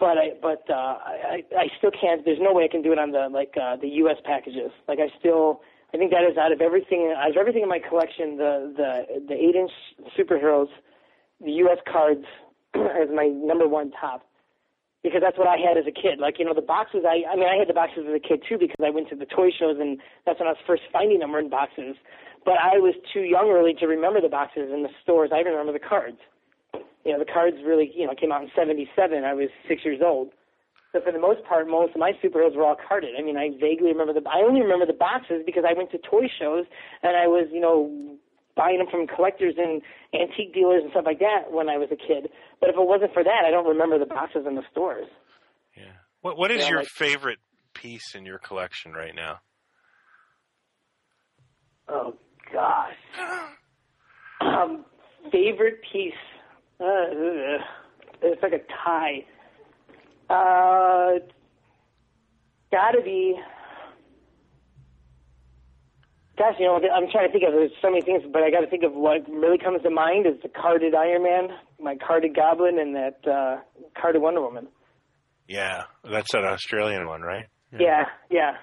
[0.00, 2.24] But I, but uh, I, I still can't.
[2.24, 4.16] There's no way I can do it on the like uh, the U.S.
[4.24, 4.72] packages.
[4.88, 5.60] Like I still,
[5.92, 9.26] I think that is out of everything, out of everything in my collection, the the
[9.28, 9.70] the eight inch
[10.18, 10.68] superheroes,
[11.40, 11.78] the U.S.
[11.86, 12.24] cards
[13.02, 14.26] as my number one top
[15.04, 16.18] because that's what I had as a kid.
[16.18, 17.04] Like you know, the boxes.
[17.06, 19.16] I I mean, I had the boxes as a kid too because I went to
[19.16, 21.96] the toy shows and that's when I was first finding them were in boxes.
[22.44, 25.30] But I was too young really to remember the boxes in the stores.
[25.32, 26.18] I even remember the cards.
[27.04, 29.24] You know, the cards really you know came out in '77.
[29.24, 30.32] I was six years old.
[30.94, 33.18] So for the most part, most of my superheroes were all carded.
[33.18, 34.22] I mean, I vaguely remember the.
[34.30, 36.66] I only remember the boxes because I went to toy shows
[37.02, 38.16] and I was, you know,
[38.56, 39.82] buying them from collectors and
[40.14, 42.30] antique dealers and stuff like that when I was a kid.
[42.60, 45.06] But if it wasn't for that, I don't remember the boxes in the stores.
[45.76, 45.92] Yeah.
[46.20, 47.38] What What is Yeah, your like- favorite
[47.74, 49.40] piece in your collection right now?
[51.88, 52.14] Oh
[52.52, 52.94] gosh.
[54.40, 54.84] Um,
[55.32, 56.12] favorite piece.
[56.78, 57.64] Uh,
[58.20, 59.24] it's like a tie.
[60.28, 61.20] Uh,
[62.70, 63.34] gotta be.
[66.36, 67.54] Gosh, you know, I'm trying to think of.
[67.54, 70.26] There's so many things, but I got to think of what really comes to mind
[70.26, 71.48] is the carded Iron Man,
[71.80, 73.60] my carded Goblin, and that uh,
[73.96, 74.66] carded Wonder Woman.
[75.46, 77.46] Yeah, that's an Australian one, right?
[77.78, 78.56] Yeah, yeah.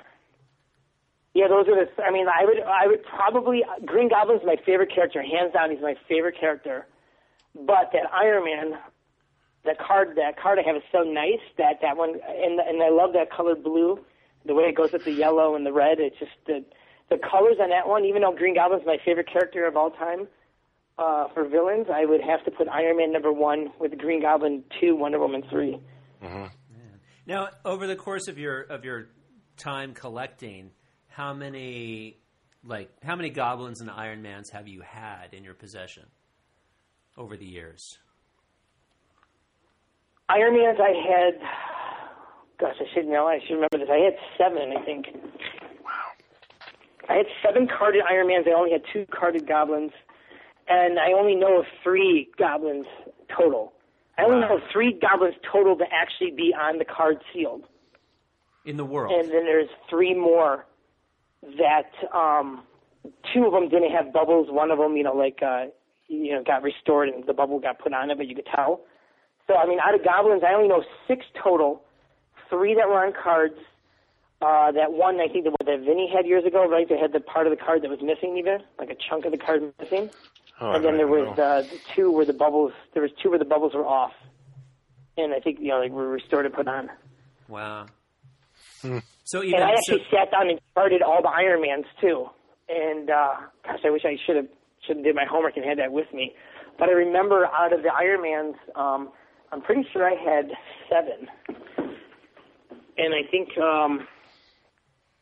[1.34, 2.04] Yeah, those are the.
[2.04, 5.72] I mean, I would, I would probably Green Goblin's my favorite character, hands down.
[5.72, 6.88] He's my favorite character.
[7.56, 8.80] But that Iron Man,
[9.64, 12.90] that card, that card I have is so nice that that one, and and I
[12.90, 14.00] love that colored blue,
[14.46, 16.00] the way it goes with the yellow and the red.
[16.00, 16.66] It's just the
[17.12, 18.06] the colors on that one.
[18.06, 20.28] Even though Green Goblin's my favorite character of all time,
[20.98, 24.64] uh, for villains, I would have to put Iron Man number one with Green Goblin
[24.80, 25.80] two, Wonder Woman three.
[27.28, 29.10] Now, over the course of your of your
[29.58, 30.72] time collecting,
[31.08, 32.18] how many
[32.64, 36.04] like how many goblins and Iron Mans have you had in your possession
[37.18, 38.00] over the years?
[40.30, 41.34] Iron Man's I had,
[42.60, 43.28] gosh, I should know.
[43.28, 43.90] I should remember this.
[43.92, 45.08] I had seven, I think.
[47.12, 47.16] Wow.
[47.16, 48.48] I had seven carded Ironmans.
[48.48, 49.92] I only had two carded goblins,
[50.68, 52.86] and I only know of three goblins
[53.36, 53.74] total.
[54.18, 57.64] I only know of three goblins total to actually be on the card sealed,
[58.66, 59.14] In the world.
[59.14, 60.66] and then there's three more
[61.58, 62.64] that um,
[63.34, 64.48] two of them didn't have bubbles.
[64.52, 65.66] One of them, you know, like uh,
[66.08, 68.82] you know, got restored and the bubble got put on it, but you could tell.
[69.48, 71.84] So I mean, out of goblins, I only know six total.
[72.50, 73.56] Three that were on cards.
[74.42, 76.90] Uh, that one I think that that Vinny had years ago, right?
[76.90, 79.32] That had the part of the card that was missing, even like a chunk of
[79.32, 80.10] the card missing.
[80.60, 82.72] Oh, and then there was uh, the two where the bubbles.
[82.94, 84.14] There was two where the bubbles were off,
[85.18, 86.90] and I think you know like were restored and put on.
[87.48, 87.86] Wow.
[88.82, 89.00] Hmm.
[89.26, 92.28] So even and I so, actually sat down and charted all the Ironmans too.
[92.68, 94.48] And uh, gosh, I wish I should have
[94.88, 96.34] should have did my homework and had that with me.
[96.80, 99.10] But I remember out of the Ironmans, um,
[99.52, 100.52] I'm pretty sure I had
[100.90, 101.28] seven,
[102.98, 104.08] and I think um,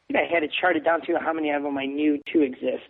[0.10, 2.41] I think I had it charted down to how many of them I knew to
[2.41, 2.89] exist.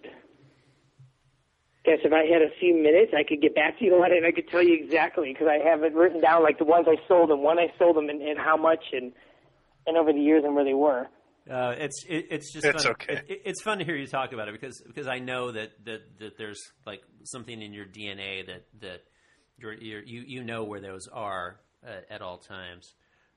[1.84, 4.17] Guess if I had a few minutes, I could get back to you on it,
[4.17, 6.88] and I could tell you exactly because I have it written down, like the ones
[6.89, 9.12] I sold and when I sold them, and, and how much, and
[9.88, 11.08] and over the years and where they were.
[11.49, 12.91] Uh, it's it, it's just It's fun.
[12.93, 13.21] okay.
[13.27, 16.01] It, it's fun to hear you talk about it because because I know that, that,
[16.19, 19.03] that there's like something in your DNA that that
[19.58, 22.93] you're, you're, you you know where those are uh, at all times.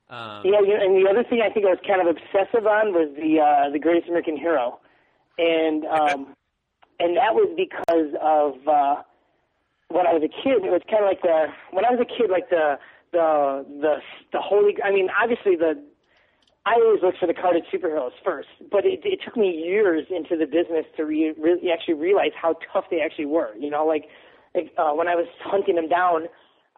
[0.09, 2.93] Um, Yeah, you and the other thing I think I was kind of obsessive on
[2.93, 4.79] was the uh, the Greatest American Hero,
[5.37, 6.35] and um,
[6.99, 9.01] and that was because of uh,
[9.89, 10.63] when I was a kid.
[10.63, 12.77] It was kind of like the when I was a kid, like the
[13.11, 13.95] the the
[14.31, 14.75] the holy.
[14.83, 15.81] I mean, obviously the
[16.65, 20.37] I always looked for the carded superheroes first, but it, it took me years into
[20.37, 23.53] the business to re- really actually realize how tough they actually were.
[23.59, 24.05] You know, like,
[24.55, 26.27] like uh, when I was hunting them down,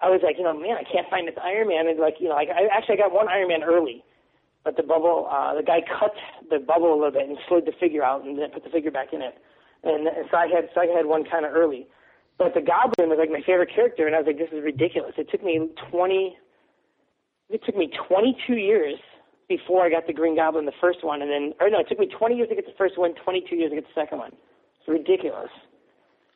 [0.05, 1.89] I was like, you know, man, I can't find this Iron Man.
[1.89, 4.05] And like, you know, like I actually I got one Iron Man early,
[4.61, 6.13] but the bubble, uh, the guy cut
[6.45, 8.93] the bubble a little bit and slid the figure out and then put the figure
[8.93, 9.33] back in it.
[9.81, 11.89] And, and so I had so I had one kind of early,
[12.37, 15.17] but the Goblin was like my favorite character, and I was like, this is ridiculous.
[15.17, 16.37] It took me twenty.
[17.49, 18.97] It took me 22 years
[19.47, 21.99] before I got the Green Goblin, the first one, and then, or no, it took
[21.99, 24.31] me 20 years to get the first one, 22 years to get the second one.
[24.79, 25.51] It's ridiculous.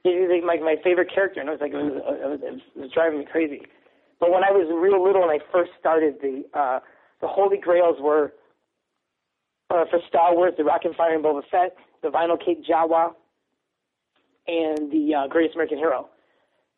[0.03, 2.79] He like my my favorite character, and I was like, it was, it was, it
[2.79, 3.61] was, driving me crazy.
[4.19, 6.79] But when I was real little and I first started, the uh,
[7.21, 8.33] the Holy Grails were
[9.69, 13.11] uh, for Star Wars, the Rocket Fire and Boba Fett, the Vinyl Cape Jawa,
[14.47, 16.09] and the uh, Greatest American Hero.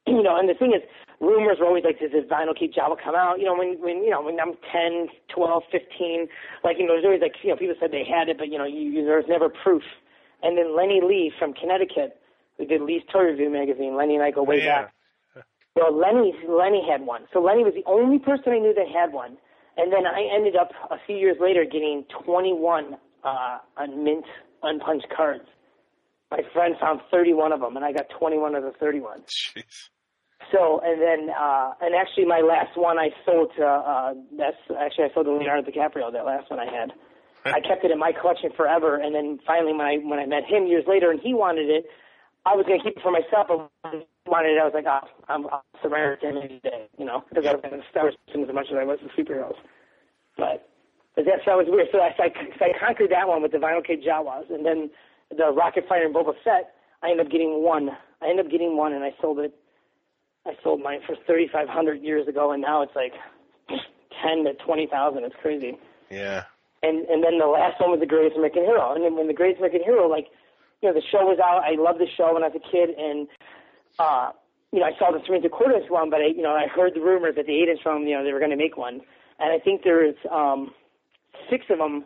[0.08, 0.82] You know, and the thing is,
[1.20, 3.38] rumors were always like, does this Vinyl Cape Jawa come out?
[3.38, 6.28] You know, when when you know when I'm 10, 12, 15,
[6.64, 8.58] like you know, there's always like you know people said they had it, but you
[8.58, 9.84] know, you, you, there was never proof.
[10.42, 12.18] And then Lenny Lee from Connecticut,
[12.62, 14.84] who did Lee's Toy Review magazine, Lenny and I go way Yeah.
[14.84, 14.94] back.
[15.76, 19.12] Well, Lenny Lenny had one, so Lenny was the only person I knew that had
[19.14, 19.38] one.
[19.78, 24.26] And then I ended up a few years later getting 21 uh, unmint,
[24.62, 25.46] unpunched cards.
[26.30, 29.22] My friend found 31 of them, and I got 21 of the 31.
[29.24, 29.90] Jeez.
[30.52, 35.06] So, and then, uh, and actually my last one I sold to, uh, that's, actually
[35.06, 36.92] I sold to Leonardo DiCaprio, that last one I had.
[37.46, 40.44] I kept it in my collection forever, and then finally when I, when I met
[40.46, 41.86] him years later and he wanted it,
[42.46, 45.06] I was going to keep it for myself, but wanted it, I was like, oh,
[45.30, 48.04] I'm, I'll surrender it to him any day, you know, because I was in Star
[48.04, 49.58] Wars as much as I was with superheroes.
[50.38, 50.68] But,
[51.16, 51.88] but that's, that was weird.
[51.92, 54.66] So I, so I, so I conquered that one with the Vinyl Kid Jawas, and
[54.66, 54.90] then
[55.30, 56.74] the Rocket Fire and Boba Fett,
[57.04, 57.90] I ended up getting one.
[58.22, 59.54] I ended up getting one, and I sold it
[60.46, 63.14] I sold mine for thirty five hundred years ago, and now it's like
[64.24, 65.24] ten to twenty thousand.
[65.24, 65.78] It's crazy.
[66.10, 66.44] Yeah.
[66.84, 69.34] And and then the last one was the Greatest American Hero, and then when the
[69.34, 70.28] Greatest American Hero, like
[70.82, 71.64] you know, the show was out.
[71.64, 73.28] I loved the show when I was a kid, and
[74.00, 74.32] uh,
[74.72, 76.52] you know, I saw the three and a quarter inch one, but I you know
[76.52, 78.58] I heard the rumors that the eight inch one, you know, they were going to
[78.58, 79.02] make one,
[79.40, 80.72] and I think there's um
[81.50, 82.06] six of them.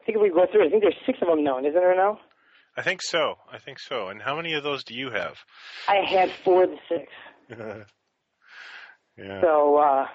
[0.00, 1.96] I think if we go through, I think there's six of them known, isn't there
[1.96, 2.20] now?
[2.76, 3.36] I think so.
[3.50, 4.08] I think so.
[4.08, 5.36] And how many of those do you have?
[5.88, 7.12] I had four of the six.
[9.16, 9.40] yeah.
[9.40, 10.06] So uh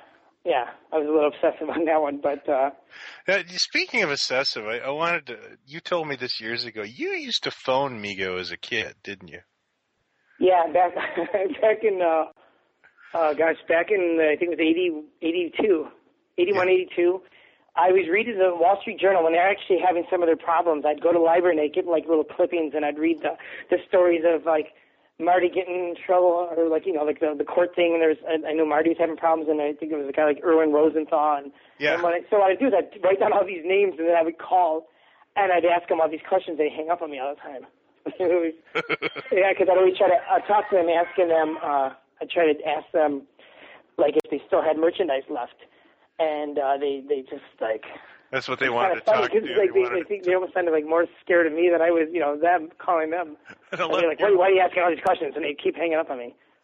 [0.46, 2.70] yeah, I was a little obsessive on that one, but uh
[3.28, 5.38] Uh, speaking of obsessive, I, I wanted to.
[5.66, 6.82] You told me this years ago.
[6.84, 9.42] You used to phone Mego as a kid, didn't you?
[10.40, 10.96] yeah, back
[11.62, 15.88] back in uh uh gosh, back in uh, I think it was 80 82,
[16.38, 17.22] 81 82.
[17.76, 20.84] I was reading the Wall Street Journal when they're actually having some of their problems.
[20.86, 23.38] I'd go to the library and I'd get like little clippings and I'd read the
[23.70, 24.74] the stories of like
[25.20, 28.18] Marty getting in trouble or like you know like the the court thing and there's
[28.28, 30.42] I, I know Marty was having problems and I think it was a guy like
[30.44, 31.96] Erwin Rosenthal and Yeah.
[31.96, 34.08] and what I, so what I'd do is I'd write down all these names and
[34.08, 34.88] then I would call
[35.36, 36.58] and I'd ask them all these questions.
[36.58, 37.68] They hang up on me all the time.
[39.32, 41.58] yeah, because I'd always try to uh, talk to them, asking them.
[41.62, 43.24] Uh, I'd try to ask them
[43.98, 45.56] like if they still had merchandise left,
[46.18, 47.84] and uh, they they just like
[48.32, 49.48] That's what they wanted to kinda funny talk to.
[49.48, 49.58] you.
[49.58, 51.90] Like, They they, they, think they almost sounded like more scared of me than I
[51.90, 53.38] was, you know, them calling them.
[53.74, 55.34] to And they're like, why, why are you asking all these questions?
[55.36, 56.36] And they keep hanging up on me.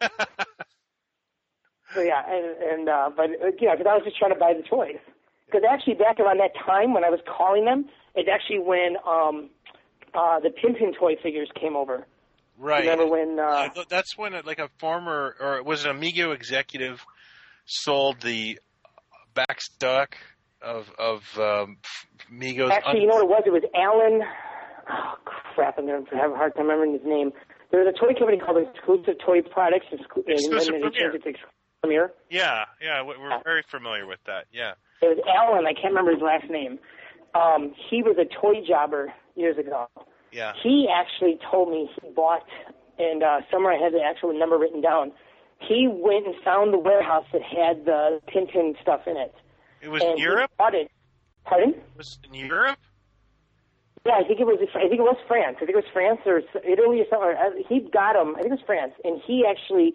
[1.94, 4.54] so yeah, and, and uh, but uh, yeah, because I was just trying to buy
[4.54, 5.00] the toys.
[5.46, 9.50] Because actually, back around that time when I was calling them, it's actually when um,
[10.14, 12.06] uh, the Pimpin toy figures came over.
[12.58, 12.80] right.
[12.80, 13.38] Remember when?
[13.38, 17.04] Uh, thought that's when, uh, like a former or was an Amigo executive
[17.64, 18.58] sold the
[19.34, 20.16] back stock
[20.62, 21.76] of of um,
[22.32, 22.70] Megos.
[22.70, 23.42] Actually, you know what it was?
[23.46, 24.22] It was Alan.
[24.90, 25.14] Oh
[25.54, 25.78] crap!
[25.78, 27.32] I'm gonna have a hard time remembering his name.
[27.70, 30.26] there was a toy company called Exclusive Toy Products, and Exclusive
[30.72, 30.90] then they Premier.
[30.92, 31.40] changed it to Ex-
[31.82, 32.12] Premier.
[32.30, 34.46] Yeah, yeah, we- we're very familiar with that.
[34.52, 34.72] Yeah.
[35.02, 35.66] It was Alan.
[35.66, 36.78] I can't remember his last name.
[37.34, 39.88] Um, he was a toy jobber years ago.
[40.32, 40.52] Yeah.
[40.62, 42.44] He actually told me he bought,
[42.98, 45.12] and uh, somewhere I had the actual number written down.
[45.60, 49.34] He went and found the warehouse that had the Tintin stuff in it.
[49.80, 50.50] It was and Europe?
[50.72, 50.90] It.
[51.44, 51.70] Pardon?
[51.70, 52.78] It was in Europe?
[54.04, 54.58] Yeah, I think it was.
[54.74, 55.56] I think it was France.
[55.60, 57.34] I think it was France or Italy or something.
[57.36, 58.34] Uh, He got them.
[58.36, 59.94] I think it was France, and he actually,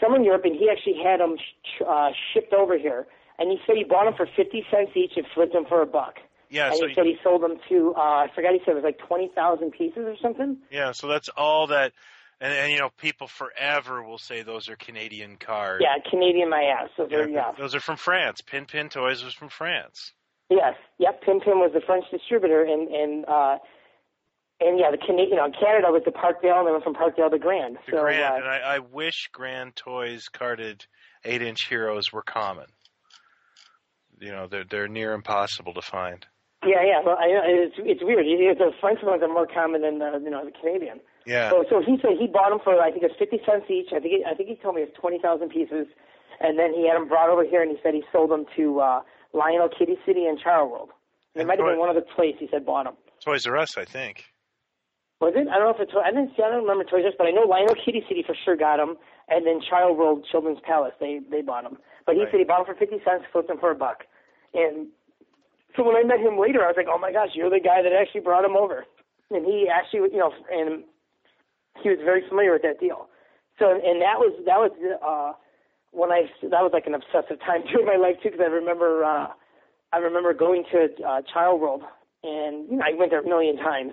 [0.00, 3.06] somewhere in Europe, and he actually had them sh- uh, shipped over here.
[3.38, 5.86] And he said he bought them for fifty cents each and flipped them for a
[5.86, 6.18] buck.
[6.50, 7.94] Yeah, and so he said he sold them to.
[7.96, 8.52] Uh, I forgot.
[8.52, 10.58] He said it was like twenty thousand pieces or something.
[10.70, 11.92] Yeah, so that's all that
[12.42, 15.80] and, and you know, people forever will say those are Canadian cars.
[15.80, 16.90] Yeah, Canadian my ass.
[16.96, 17.52] So they're yeah.
[17.56, 18.40] Those are from France.
[18.40, 20.12] Pin Pin Toys was from France.
[20.50, 20.74] Yes.
[20.98, 21.22] Yep.
[21.22, 23.58] Pin Pin was the French distributor, and and uh,
[24.58, 27.30] and yeah, the Canadian, you know, Canada was the Parkdale, and they went from Parkdale
[27.30, 27.78] to Grand.
[27.88, 30.84] So Grand, uh, and I, I wish Grand Toys carded
[31.24, 32.66] eight-inch heroes were common.
[34.18, 36.26] You know, they're they're near impossible to find.
[36.64, 37.00] yeah, yeah.
[37.06, 38.26] Well, I, it's it's weird.
[38.26, 40.98] The French ones are more common than the you know the Canadian.
[41.26, 41.50] Yeah.
[41.50, 43.88] So so he said he bought them for I think it's fifty cents each.
[43.92, 45.86] I think he, I think he told me it's twenty thousand pieces,
[46.40, 48.80] and then he had them brought over here, and he said he sold them to
[48.80, 50.90] uh, Lionel Kiddie City and Child World.
[51.34, 52.94] It might have been one other place he said bought them.
[53.24, 54.24] Toys R Us, I think.
[55.20, 55.46] Was it?
[55.46, 55.92] I don't know if it's.
[55.94, 56.42] I didn't see.
[56.42, 58.78] I don't remember Toys R Us, but I know Lionel Kiddie City for sure got
[58.78, 58.96] them,
[59.28, 61.78] and then Child World Children's Palace they they bought them.
[62.04, 62.30] But he Right.
[62.32, 64.04] said he bought them for fifty cents, flipped them for a buck.
[64.52, 64.88] And
[65.76, 67.80] so when I met him later, I was like, oh my gosh, you're the guy
[67.80, 68.84] that actually brought him over.
[69.30, 70.84] And he actually, you know, and
[71.80, 73.08] he was very familiar with that deal.
[73.58, 75.32] So and that was that was uh
[75.90, 79.04] when I that was like an obsessive time during my life too because I remember
[79.04, 79.28] uh
[79.92, 81.82] I remember going to uh, Child World
[82.22, 83.92] and you know I went there a million times.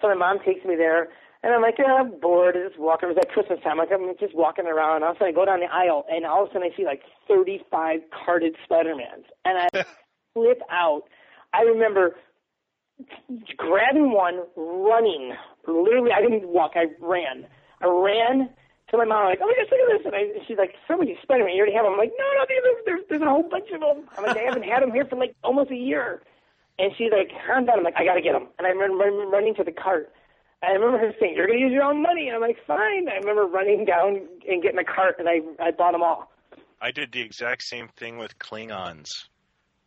[0.00, 1.08] So my mom takes me there
[1.42, 2.56] and I'm like, yeah, I'm bored.
[2.56, 3.08] I'm just walking.
[3.08, 3.78] It was at Christmas time.
[3.78, 5.04] Like I'm just walking around.
[5.04, 6.76] All of a sudden I go down the aisle and all of a sudden I
[6.76, 9.84] see like 35 carded Spider-Mans and I
[10.34, 11.02] flip out.
[11.54, 12.16] I remember
[13.56, 15.34] grabbing one, running.
[15.66, 16.72] Literally, I didn't walk.
[16.74, 17.46] I ran.
[17.80, 18.50] I ran
[18.90, 19.26] to my mom.
[19.26, 20.06] like, oh my gosh, look at this!
[20.06, 21.54] And I, she's like, so many Spider-Man.
[21.54, 21.94] You already have them.
[21.94, 24.08] I'm like, no, no, there's, there's, there's a whole bunch of them.
[24.16, 26.22] I'm like, I haven't had them here for like almost a year.
[26.78, 27.78] And she's like, calm down.
[27.78, 28.48] I'm like, I gotta get them.
[28.58, 30.12] And I remember run, running to the cart.
[30.62, 33.16] I remember her saying, "You're gonna use your own money." And I'm like, "Fine." I
[33.16, 36.32] remember running down and getting a cart, and I I bought them all.
[36.80, 39.08] I did the exact same thing with Klingons.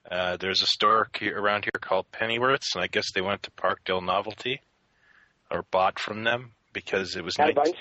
[0.09, 4.03] Uh, there's a store around here called Pennyworths, and I guess they went to Parkdale
[4.03, 4.61] Novelty
[5.51, 7.73] or bought from them because it was Got 19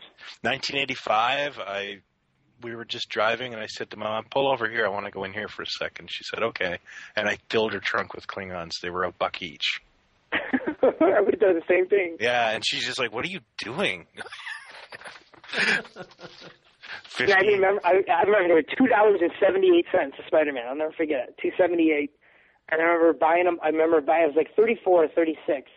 [0.42, 1.58] 1985.
[1.58, 1.98] I
[2.60, 4.84] we were just driving, and I said to my Mom, "Pull over here.
[4.84, 6.10] I want to go in here for a second.
[6.10, 6.78] She said, "Okay."
[7.16, 8.80] And I filled her trunk with Klingons.
[8.82, 9.80] They were a buck each.
[10.32, 12.16] I would have done the same thing.
[12.20, 14.06] Yeah, and she's just like, "What are you doing?"
[17.20, 17.80] Yeah, I remember.
[17.84, 20.64] I, I remember they were two dollars and seventy eight cents a Spider Man.
[20.68, 21.34] I'll never forget it.
[21.42, 22.12] Two seventy eight.
[22.70, 23.58] And I remember buying them.
[23.62, 24.24] I remember buying.
[24.24, 25.70] It was like thirty four or thirty six.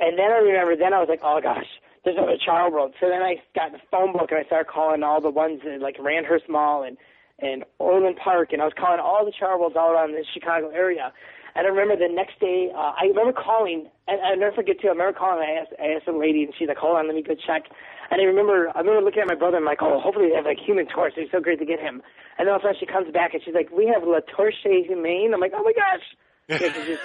[0.00, 0.76] And then I remember.
[0.76, 1.68] Then I was like, oh gosh,
[2.04, 2.94] there's another Child World.
[3.00, 5.80] So then I got the phone book and I started calling all the ones in
[5.80, 6.96] like Randhurst Mall and
[7.40, 10.68] and Orland Park, and I was calling all the Child Worlds all around the Chicago
[10.70, 11.12] area.
[11.54, 14.88] And I remember the next day, uh, I remember calling, and I never forget too.
[14.88, 15.42] I remember calling.
[15.42, 17.64] I asked, I asked lady, and she's like, "Hold on, let me go check."
[18.10, 19.56] And I remember, I remember looking at my brother.
[19.56, 21.14] and I'm like, "Oh, hopefully they have like Human Torch.
[21.16, 22.02] It's so great to get him."
[22.38, 24.20] And then all of a sudden she comes back and she's like, "We have La
[24.30, 26.06] Torche Humaine." I'm like, "Oh my gosh!"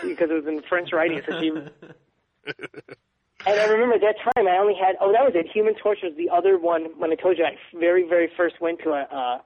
[0.03, 1.51] Because it was in French writing, so she.
[3.45, 5.47] And I remember at that time I only had oh that was it.
[5.53, 8.79] Human Torch was the other one when I told you I very very first went
[8.83, 9.37] to a uh,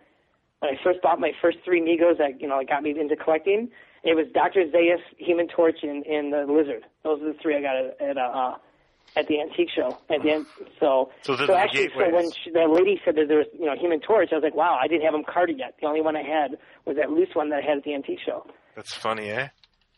[0.60, 3.70] when I first bought my first three Megos that you know got me into collecting.
[4.04, 6.86] It was Doctor Zaius, Human Torch, and, and the Lizard.
[7.04, 8.56] Those are the three I got at, at uh,
[9.18, 9.98] at the antique show.
[10.10, 10.46] At the end,
[10.80, 13.76] so So the actually, so when she, that lady said that there was you know
[13.76, 15.76] Human Torch, I was like, wow, I didn't have them carded yet.
[15.82, 18.20] The only one I had was that loose one that I had at the antique
[18.26, 18.46] show.
[18.76, 19.50] That's funny, eh?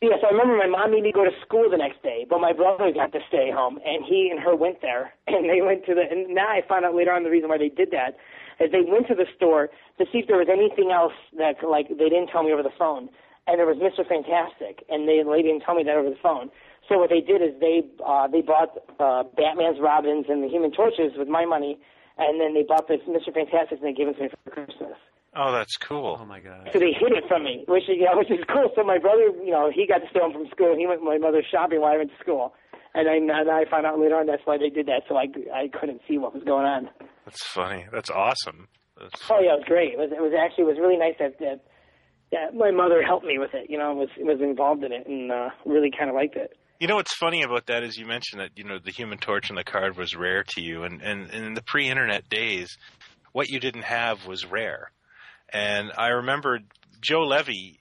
[0.01, 2.53] Yes, I remember my mom made me go to school the next day, but my
[2.53, 5.93] brother got to stay home, and he and her went there, and they went to
[5.93, 6.01] the.
[6.09, 8.17] And now I found out later on the reason why they did that
[8.59, 11.89] is they went to the store to see if there was anything else that like
[11.89, 13.09] they didn't tell me over the phone,
[13.45, 14.01] and there was Mr.
[14.01, 16.49] Fantastic, and they they didn't tell me that over the phone.
[16.89, 20.71] So what they did is they uh, they bought uh, Batman's Robins and the Human
[20.73, 21.77] Torches with my money,
[22.17, 23.29] and then they bought this Mr.
[23.29, 24.97] Fantastic and they gave it to me for Christmas.
[25.35, 26.17] Oh, that's cool.
[26.19, 26.69] Oh my god.
[26.73, 28.69] So they hid it from me, which is, you know, which is cool.
[28.75, 30.75] So my brother, you know, he got to stay home from school.
[30.77, 32.53] He went with my mother shopping while I went to school,
[32.93, 35.03] and then and I found out later on that's why they did that.
[35.07, 36.89] So I I couldn't see what was going on.
[37.25, 37.85] That's funny.
[37.91, 38.67] That's awesome.
[38.99, 39.93] That's Oh yeah, it was great.
[39.93, 41.63] It was it was actually it was really nice that that,
[42.31, 43.69] that my mother helped me with it.
[43.69, 46.57] You know, was was involved in it and uh, really kind of liked it.
[46.81, 49.49] You know what's funny about that is you mentioned that you know the Human Torch
[49.49, 52.77] and the card was rare to you, and and, and in the pre-internet days,
[53.31, 54.91] what you didn't have was rare.
[55.51, 56.59] And I remember
[57.01, 57.79] Joe Levy,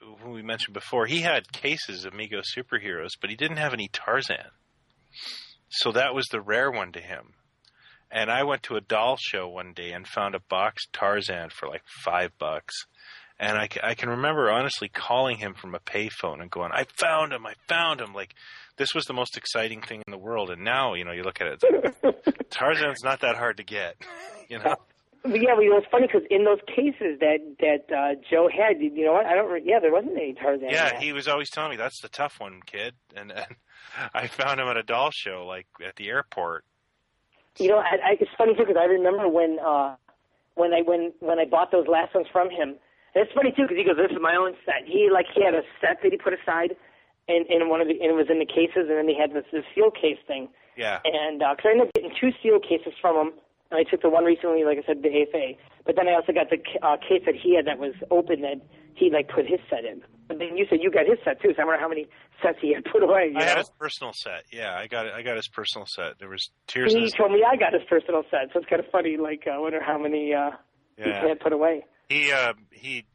[0.00, 3.88] who we mentioned before, he had cases of Mego superheroes, but he didn't have any
[3.88, 4.50] Tarzan.
[5.68, 7.34] So that was the rare one to him.
[8.10, 11.68] And I went to a doll show one day and found a box Tarzan for
[11.68, 12.74] like five bucks.
[13.38, 17.32] And I, I can remember honestly calling him from a payphone and going, I found
[17.32, 18.12] him, I found him.
[18.12, 18.34] Like,
[18.76, 20.50] this was the most exciting thing in the world.
[20.50, 23.96] And now, you know, you look at it, like, Tarzan's not that hard to get,
[24.48, 24.74] you know?
[25.24, 28.80] Yeah, well, you know, it's funny because in those cases that that uh, Joe had,
[28.80, 29.26] you know what?
[29.26, 29.64] I don't.
[29.66, 30.70] Yeah, there wasn't any Tarzan.
[30.70, 32.94] Yeah, he was always telling me that's the tough one, kid.
[33.14, 33.56] And, and
[34.14, 36.64] I found him at a doll show, like at the airport.
[37.58, 39.96] You know, I, I, it's funny too because I remember when uh,
[40.54, 42.76] when I when when I bought those last ones from him.
[43.12, 45.44] And it's funny too because he goes, "This is my own set." He like he
[45.44, 46.76] had a set that he put aside,
[47.28, 49.34] and in one of the and it was in the cases, and then he had
[49.34, 50.48] this, this seal case thing.
[50.76, 51.00] Yeah.
[51.04, 53.32] And because I ended up getting two seal cases from him,
[53.72, 55.54] I took the one recently, like I said, the AFA.
[55.86, 58.60] But then I also got the uh, case that he had that was open that
[58.94, 60.02] he like put his set in.
[60.28, 62.06] But then you said you got his set too, so I wonder how many
[62.42, 63.32] sets he had put away.
[63.36, 63.58] I had know?
[63.60, 64.44] his personal set.
[64.52, 65.12] Yeah, I got it.
[65.14, 66.18] I got his personal set.
[66.18, 66.94] There was tears.
[66.94, 69.16] in He told me I got his personal set, so it's kind of funny.
[69.16, 70.50] Like uh, I wonder how many uh,
[70.98, 71.22] Yeah.
[71.22, 71.84] he had put away.
[72.08, 73.06] he uh, he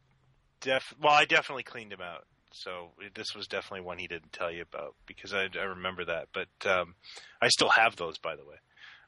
[0.60, 0.94] def.
[1.00, 2.24] Well, I definitely cleaned him out.
[2.52, 6.28] So this was definitely one he didn't tell you about because I, I remember that.
[6.32, 6.94] But um,
[7.40, 8.56] I still have those, by the way,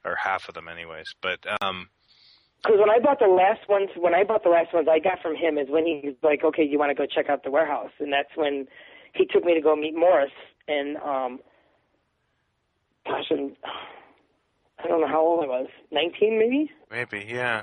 [0.05, 1.14] or half of them, anyways.
[1.20, 1.88] But um,
[2.62, 5.20] Because when I bought the last ones, when I bought the last ones I got
[5.22, 7.51] from him is when he was like, "Okay, you want to go check out the
[7.51, 8.66] warehouse?" And that's when
[9.14, 10.32] he took me to go meet Morris.
[10.66, 11.40] And um,
[13.07, 13.53] gosh, and
[14.82, 16.70] I don't know how old I was, nineteen maybe.
[16.90, 17.62] maybe, yeah.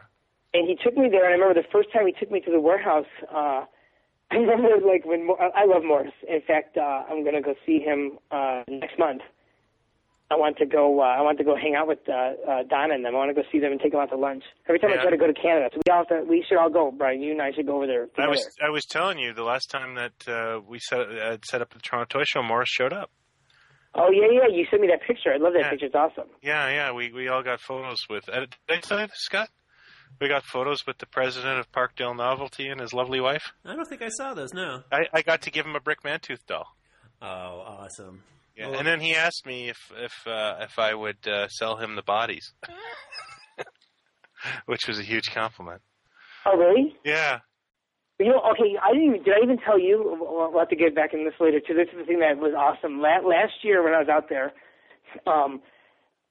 [0.54, 1.26] And he took me there.
[1.26, 3.06] And I remember the first time he took me to the warehouse.
[3.34, 3.66] uh
[4.32, 6.14] I remember like when I love Morris.
[6.28, 9.22] In fact, uh, I'm gonna go see him uh next month.
[10.32, 11.02] I want to go.
[11.02, 13.14] Uh, I want to go hang out with uh, uh, Donna and them.
[13.16, 14.44] I want to go see them and take them out to lunch.
[14.68, 16.58] Every time I try to go to Canada, so we all have to, we should
[16.58, 17.22] all go, Brian.
[17.22, 18.06] You and I should go over there.
[18.08, 18.24] Together.
[18.24, 21.62] I was I was telling you the last time that uh, we set uh, set
[21.62, 23.12] up the Toronto Toy Show, Morris showed up.
[23.94, 24.48] Oh yeah, yeah.
[24.54, 25.32] You sent me that picture.
[25.32, 25.70] I love that Yeah.
[25.70, 25.86] picture.
[25.86, 26.28] It's awesome.
[26.42, 26.92] Yeah, yeah.
[26.92, 28.28] We we all got photos with.
[28.28, 29.50] Uh, did I tell you this, Scott?
[30.20, 33.52] We got photos with the president of Parkdale Novelty and his lovely wife.
[33.66, 34.54] I don't think I saw those.
[34.54, 34.82] No.
[34.92, 36.66] I, I got to give him a brick Mantooth doll.
[37.22, 38.24] Oh, awesome.
[38.56, 41.76] Yeah, Well, and then he asked me if if uh, if I would uh, sell
[41.78, 42.54] him the bodies,
[44.66, 45.82] which was a huge compliment.
[46.46, 46.96] Oh really?
[47.04, 47.40] Yeah,
[48.20, 48.76] You know, okay.
[48.82, 49.10] I didn't.
[49.16, 50.18] Even, did I even tell you?
[50.20, 51.74] We'll we'll have to get back in this later too.
[51.74, 53.00] This is the thing that was awesome.
[53.02, 54.54] La- last year when I was out there,
[55.28, 55.62] um,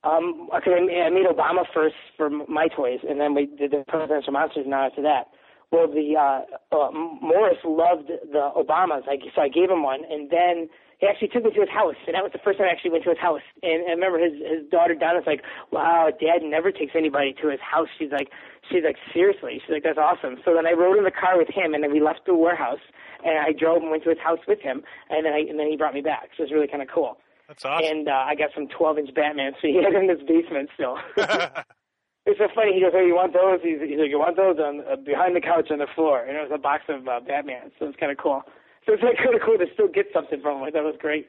[0.04, 3.72] um, okay, I ma- I made Obama first for my toys, and then we did
[3.72, 4.66] the presidential monsters.
[4.66, 5.28] Now after that,
[5.72, 9.02] well, the uh, uh, Morris loved the Obamas.
[9.08, 10.68] I, so I gave him one, and then
[11.00, 12.92] he actually took me to his house, and that was the first time I actually
[12.92, 13.42] went to his house.
[13.62, 17.60] And I remember his his daughter Donna's like, "Wow, Dad never takes anybody to his
[17.60, 18.30] house." She's like,
[18.70, 21.48] "She's like, seriously?" She's like, "That's awesome." So then I rode in the car with
[21.48, 22.82] him, and then we left the warehouse,
[23.24, 25.68] and I drove and went to his house with him, and then I, and then
[25.68, 26.30] he brought me back.
[26.36, 27.18] So it was really kind of cool.
[27.48, 27.86] that's awesome.
[27.86, 30.98] And uh, I got some 12 inch Batman, so he had in his basement still.
[32.26, 32.74] it's so funny.
[32.74, 35.34] He goes, "Oh, you want those?" He's, he's like, "You want those on uh, behind
[35.36, 37.98] the couch on the floor?" And it was a box of uh, Batman, so it's
[37.98, 38.42] kind of cool.
[38.86, 40.70] So it's like kind of cool to still get something from him.
[40.72, 41.28] That was great.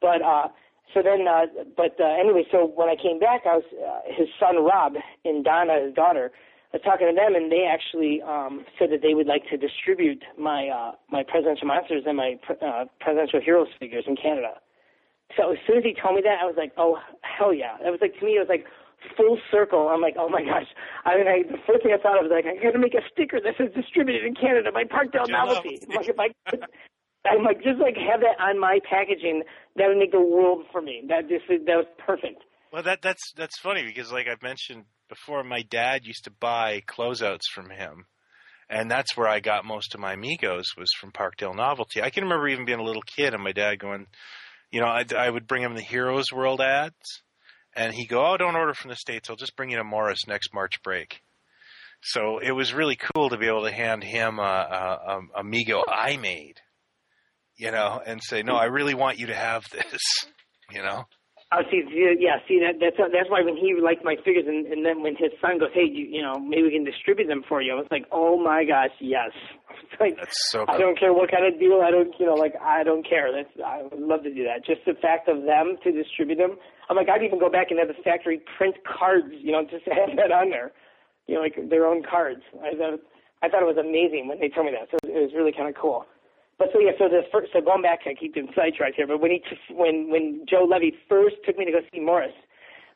[0.00, 0.48] But uh,
[0.94, 1.46] so then, uh,
[1.76, 4.94] but uh, anyway, so when I came back, I was uh, his son Rob
[5.24, 6.32] and Donna, his daughter.
[6.72, 9.56] I was talking to them, and they actually um, said that they would like to
[9.56, 14.54] distribute my uh, my presidential monsters and my pre- uh, presidential heroes figures in Canada.
[15.36, 17.76] So as soon as he told me that, I was like, oh hell yeah!
[17.82, 18.66] That was like to me, it was like
[19.16, 19.88] full circle.
[19.88, 20.68] I'm like, oh my gosh!
[21.04, 22.94] I mean, I, the first thing I thought of was like, I got to make
[22.94, 25.80] a sticker that says distributed in Canada by Parkdale Novelty.
[25.80, 25.96] novelty.
[25.96, 26.64] Like if I could,
[27.26, 29.42] I'm like just like have that on my packaging,
[29.76, 31.04] that would make the world for me.
[31.08, 32.42] That just that was perfect.
[32.72, 36.82] Well, that that's that's funny because, like I've mentioned before, my dad used to buy
[36.86, 38.06] closeouts from him,
[38.68, 42.00] and that's where I got most of my Megos was from Parkdale Novelty.
[42.00, 44.06] I can remember even being a little kid and my dad going,
[44.70, 47.22] you know, I, I would bring him the Heroes World ads,
[47.74, 49.30] and he'd go, "Oh, don't order from the states.
[49.30, 51.22] I'll just bring you to Morris next March break."
[52.02, 55.44] So it was really cool to be able to hand him a, a, a
[55.88, 56.56] I made,
[57.56, 60.02] you know, and say, "No, I really want you to have this,"
[60.70, 61.04] you know.
[61.52, 64.86] Oh, see, yeah, see that that's that's why when he liked my figures, and, and
[64.86, 67.60] then when his son goes, hey, you, you know, maybe we can distribute them for
[67.60, 67.72] you.
[67.72, 69.34] I was like, oh my gosh, yes.
[69.90, 71.82] It's like, That's so I don't care what kind of deal.
[71.82, 73.34] I don't, you know, like I don't care.
[73.34, 74.62] That's I would love to do that.
[74.64, 76.54] Just the fact of them to distribute them.
[76.88, 79.86] I'm like, I'd even go back and have the factory print cards, you know, just
[79.86, 80.70] to have that on there,
[81.26, 82.42] you know, like their own cards.
[82.62, 83.02] I thought
[83.42, 84.86] I thought it was amazing when they told me that.
[84.94, 86.06] So it was really kind of cool.
[86.60, 89.18] But so yeah, so the first, so going back, I keep doing sidetracked here, but
[89.18, 89.40] when he,
[89.72, 92.36] when when Joe Levy first took me to go see Morris,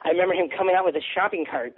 [0.05, 1.73] I remember him coming out with a shopping cart,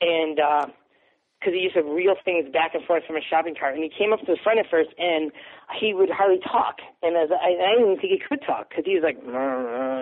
[0.00, 3.82] and because he used to reel things back and forth from a shopping cart, and
[3.82, 5.32] he came up to the front at first, and
[5.74, 8.84] he would hardly talk, and as I, I didn't even think he could talk because
[8.86, 9.18] he was like,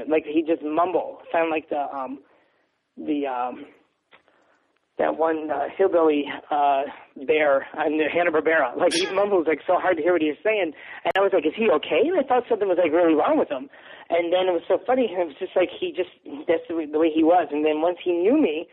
[0.05, 2.21] like he just mumble, sound like the um
[3.01, 3.65] the um
[4.99, 6.83] that one uh, hillbilly uh,
[7.27, 8.77] bear on the Hanna Barbera.
[8.77, 10.73] Like he mumbles like so hard to hear what he was saying,
[11.05, 13.39] and I was like, "Is he okay?" And I thought something was like really wrong
[13.39, 13.69] with him.
[14.11, 15.11] And then it was so funny.
[15.11, 16.13] It was just like he just
[16.47, 17.49] that's the way, the way he was.
[17.51, 18.69] And then once he knew me,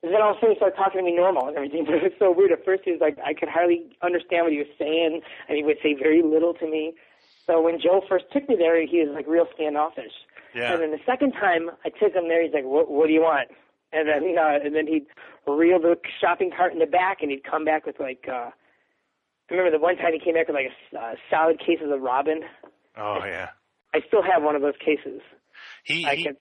[0.00, 1.84] then all of a sudden he started talking to me normal and everything.
[1.88, 2.52] But it was so weird.
[2.52, 5.64] At first he was like I could hardly understand what he was saying, and he
[5.64, 6.96] would say very little to me.
[7.44, 10.14] So when Joe first took me there, he was like real standoffish.
[10.54, 10.72] Yeah.
[10.72, 13.20] And then the second time I took him there, he's like, "What, what do you
[13.20, 13.52] want?"
[13.92, 15.06] And then uh, and then he'd
[15.46, 18.24] reel the shopping cart in the back, and he'd come back with like.
[18.28, 18.50] uh
[19.48, 21.88] I remember the one time he came back with like a uh, solid case of
[21.88, 22.40] the Robin.
[22.96, 23.50] Oh yeah.
[23.94, 25.20] I still have one of those cases.
[25.84, 26.36] He, I he can-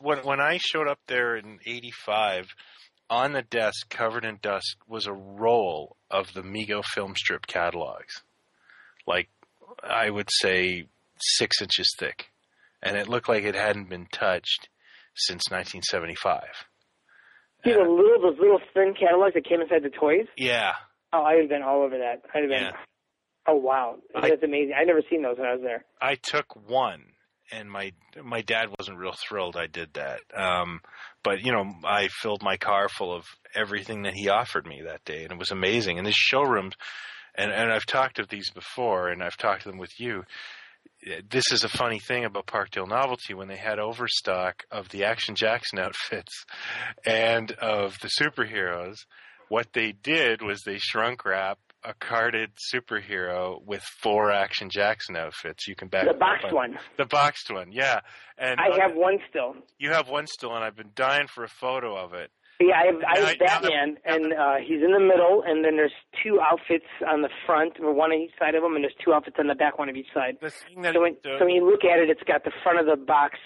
[0.00, 2.48] when when I showed up there in '85,
[3.08, 8.22] on the desk, covered in dust, was a roll of the Mego film strip catalogs,
[9.06, 9.30] like
[9.82, 10.84] I would say
[11.20, 12.26] six inches thick,
[12.82, 14.68] and it looked like it hadn't been touched
[15.14, 16.42] since 1975.
[17.64, 20.26] See the little those little thin catalogs that came inside the toys.
[20.36, 20.72] Yeah,
[21.12, 22.22] Oh, I'd have been all over that.
[22.34, 22.62] I'd have been.
[22.62, 22.72] Yeah.
[23.46, 24.74] Oh wow, I- that's amazing.
[24.78, 25.84] I never seen those when I was there.
[26.00, 27.02] I took one,
[27.50, 27.92] and my
[28.22, 30.20] my dad wasn't real thrilled I did that.
[30.34, 30.80] Um,
[31.24, 35.04] but you know, I filled my car full of everything that he offered me that
[35.04, 35.98] day, and it was amazing.
[35.98, 36.70] And this showroom,
[37.34, 40.24] and and I've talked of these before, and I've talked to them with you.
[41.28, 45.34] This is a funny thing about Parkdale Novelty when they had overstock of the Action
[45.34, 46.44] Jackson outfits
[47.04, 48.96] and of the superheroes.
[49.48, 55.66] What they did was they shrunk wrap a carded superhero with four Action Jackson outfits.
[55.66, 56.78] You can back The boxed on- one.
[56.96, 58.00] The boxed one, yeah.
[58.38, 59.56] And I have one still.
[59.78, 62.30] you have one still, and I've been dying for a photo of it.
[62.60, 65.76] Yeah, I have, I have now Batman, and uh, he's in the middle, and then
[65.76, 65.92] there's
[66.22, 69.12] two outfits on the front, or one on each side of him, and there's two
[69.12, 70.38] outfits on the back, one of each side.
[70.40, 72.96] Thing So when, so when you look at it, it's got the front of the
[72.96, 73.38] box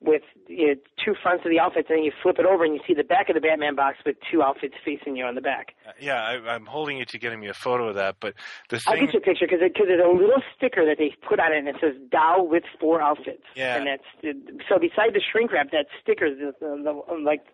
[0.00, 0.74] with you know,
[1.04, 3.04] two fronts of the outfits, and then you flip it over and you see the
[3.04, 5.74] back of the Batman box with two outfits facing you on the back.
[6.00, 8.16] yeah, I, I'm holding you to getting me a photo of that.
[8.20, 8.34] But
[8.68, 11.40] the I'll get you a picture because because there's a little sticker that they put
[11.40, 13.44] on it and it says Dow with four outfits.
[13.54, 13.76] Yeah.
[13.76, 14.36] And that's
[14.68, 17.44] so beside the shrink wrap, that sticker is the, the, the, like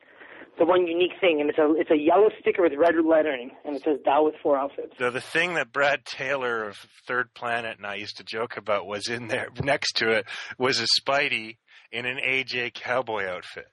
[0.58, 3.76] the one unique thing, and it's a it's a yellow sticker with red lettering, and
[3.76, 4.94] it says Dow with four outfits.
[4.98, 6.76] the the thing that Brad Taylor of
[7.06, 10.26] Third Planet and I used to joke about was in there next to it
[10.58, 11.56] was a Spidey
[11.90, 13.66] in an AJ cowboy outfit.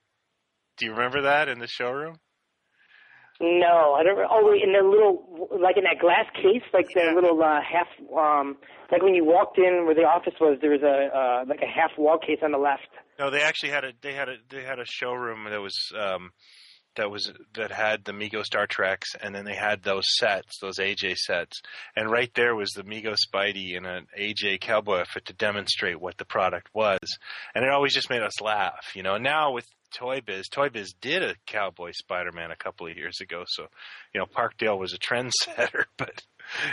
[0.78, 2.20] Do you remember that in the showroom?
[3.42, 4.20] No, I don't.
[4.30, 7.88] Oh, wait, in the little, like in that glass case, like the little uh, half,
[8.18, 8.58] um,
[8.92, 11.68] like when you walked in where the office was, there was a uh, like a
[11.68, 12.90] half wall case on the left.
[13.18, 16.32] No, they actually had a they had a they had a showroom that was um
[17.00, 20.78] that was that had the Mego Star Treks and then they had those sets, those
[20.78, 21.62] AJ sets.
[21.96, 26.18] And right there was the Mego Spidey in an AJ cowboy outfit to demonstrate what
[26.18, 27.00] the product was.
[27.56, 29.18] And it always just made us laugh, you know.
[29.18, 33.44] Now with Toy Biz, Toy Biz did a cowboy Spider-Man a couple of years ago,
[33.48, 33.68] so
[34.14, 36.22] you know, Parkdale was a trendsetter, but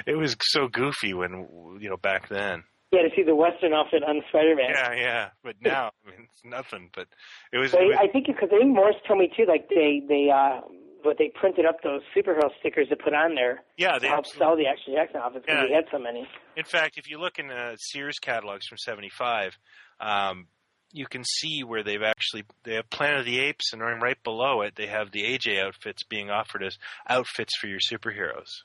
[0.07, 2.65] it was so goofy when you know back then.
[2.93, 4.71] Yeah, to see the Western outfit on Spider-Man.
[4.71, 5.29] Yeah, yeah.
[5.43, 6.91] But now, I mean, it's nothing.
[6.95, 7.09] But
[7.53, 7.73] it was.
[7.73, 10.31] So it was- I think because I think Morris told me too, like they they
[10.31, 10.61] uh,
[11.03, 13.65] but they printed up those superhero stickers to put on there.
[13.77, 15.69] Yeah, to they help absolutely- sell the Action Jackson outfits because Yeah.
[15.69, 16.29] we had so many.
[16.57, 19.59] In fact, if you look in uh, Sears catalogs from '75,
[20.01, 20.47] um,
[20.93, 24.23] you can see where they've actually they have Planet of the Apes, and right- right
[24.23, 26.79] below it they have the AJ outfits being offered as
[27.09, 28.63] outfits for your superheroes.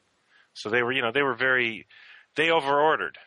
[0.53, 1.87] So they were, you know, they were very
[2.35, 3.17] they overordered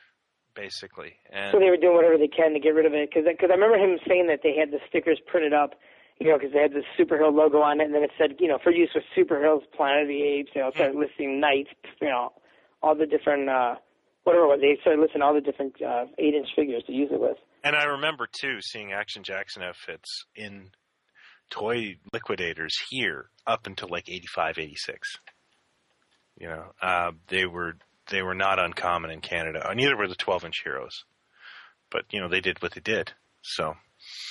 [0.55, 3.11] basically, and So they were doing whatever they can to get rid of it.
[3.11, 5.75] Because because I remember him saying that they had the stickers printed up,
[6.19, 8.49] you know, because they had the superhero logo on it, and then it said, you
[8.49, 10.51] know, for use with superheroes, Planet of the Apes.
[10.55, 12.33] You know, started listing Knights, you know,
[12.83, 13.77] all the different, uh,
[14.25, 14.61] whatever it was.
[14.61, 17.39] They started listing all the different uh, eight-inch figures to use it with.
[17.63, 20.71] And I remember too seeing Action Jackson outfits in
[21.51, 25.09] toy liquidators here up until like 85, 86.
[26.39, 27.77] You know, uh, they were
[28.11, 29.69] they were not uncommon in Canada.
[29.69, 31.05] Uh, Neither were the 12 inch heroes,
[31.91, 33.13] but you know they did what they did.
[33.43, 33.75] So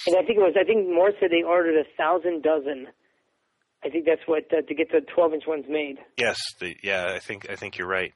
[0.08, 2.88] And I think it was, I think Moore said they ordered a thousand dozen.
[3.84, 5.98] I think that's what uh, to get the 12-inch ones made.
[6.18, 8.14] yes, the, yeah, I think I think you're right.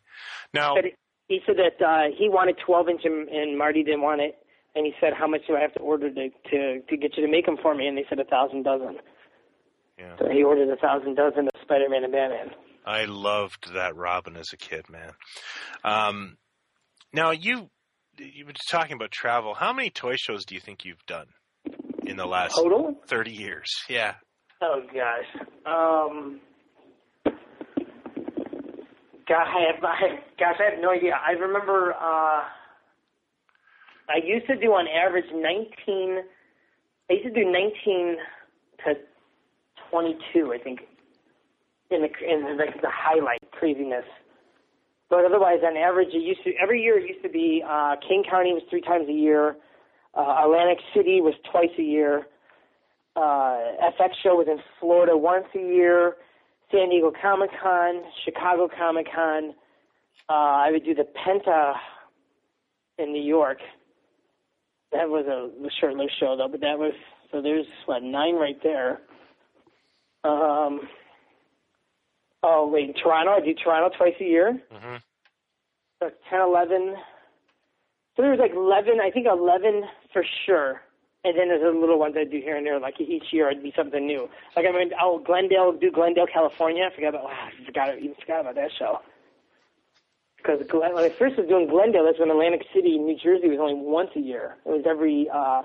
[0.54, 0.86] Now, But
[1.28, 4.38] he said that uh, he wanted 12 inch and, and Marty didn't want it.
[4.76, 7.26] And he said, "How much do I have to order to to, to get you
[7.26, 8.98] to make them for me?" And they said a thousand dozen.
[9.98, 12.52] yeah, So he ordered a thousand dozen of Spider-Man and Batman.
[12.88, 15.12] I loved that Robin as a kid, man.
[15.84, 16.38] Um,
[17.12, 17.70] now you
[18.18, 19.54] you were talking about travel.
[19.54, 21.28] How many toy shows do you think you've done
[22.06, 22.96] in the last Total?
[23.08, 23.70] thirty years?
[23.90, 24.16] Yeah.
[24.62, 25.46] Oh gosh.
[25.66, 26.40] Um.
[29.28, 31.12] God, I have, I, gosh, I have no idea.
[31.14, 31.94] I remember.
[31.94, 32.44] uh
[34.10, 36.24] I used to do on average nineteen.
[37.10, 38.16] I used to do nineteen
[38.86, 38.94] to
[39.92, 40.54] twenty-two.
[40.54, 40.80] I think
[41.92, 44.06] in the in like the highlight craziness.
[45.10, 47.00] But otherwise, on average, it used to every year.
[47.00, 49.56] It used to be uh, Kane County was three times a year.
[50.14, 52.28] Uh, Atlantic City was twice a year.
[53.16, 56.16] Uh, FX show was in Florida once a year.
[56.72, 59.54] San Diego Comic Con, Chicago Comic Con.
[60.30, 61.74] Uh, I would do the Penta
[62.98, 63.60] in New York.
[64.92, 66.94] That was a, short-lived show though, but that was
[67.32, 67.42] so.
[67.42, 69.00] There's what nine right there.
[70.24, 70.82] Um.
[72.50, 73.32] Oh wait, Toronto.
[73.34, 74.58] I do Toronto twice a year.
[74.72, 74.96] hmm
[76.02, 76.96] So 10, 11.
[78.16, 79.84] So there was like 11, I think 11
[80.14, 80.82] for sure.
[81.26, 82.80] And then there's a little ones I do here and there.
[82.80, 84.30] Like each year, I'd be something new.
[84.56, 86.88] Like I mean, oh, Glendale, do Glendale, California.
[86.90, 87.26] I forgot about.
[87.26, 87.98] Wow, I forgot.
[87.98, 89.00] Even forgot about that show.
[90.38, 93.60] Because Glen, when I first was doing Glendale, that's when Atlantic City, New Jersey, was
[93.60, 94.56] only once a year.
[94.66, 95.64] It was every uh,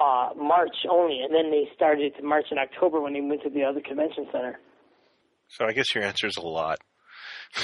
[0.00, 3.50] uh, March only, and then they started to March and October when they went to
[3.50, 4.58] the other convention center.
[5.48, 6.78] So I guess your answer is a lot.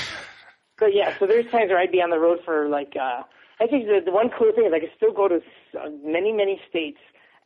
[0.81, 2.95] So yeah, so there's times where I'd be on the road for like.
[3.01, 3.23] uh
[3.61, 6.33] I think the, the one cool thing is I could still go to uh, many
[6.33, 6.99] many states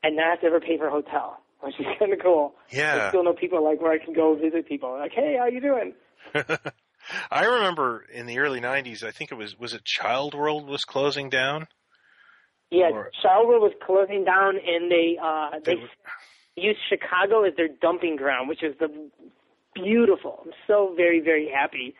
[0.02, 2.54] and not have to ever pay for a hotel, which is kind of cool.
[2.72, 3.04] Yeah.
[3.04, 4.96] I still know people like where I can go visit people.
[4.98, 5.92] Like, hey, how you doing?
[7.30, 9.04] I remember in the early '90s.
[9.04, 11.66] I think it was was it Child World was closing down.
[12.70, 13.10] Yeah, Or-
[13.46, 15.88] World was closing down, and they uh They they were-
[16.56, 18.88] used Chicago as their dumping ground, which is the
[19.82, 20.40] beautiful.
[20.44, 21.94] I'm so very very happy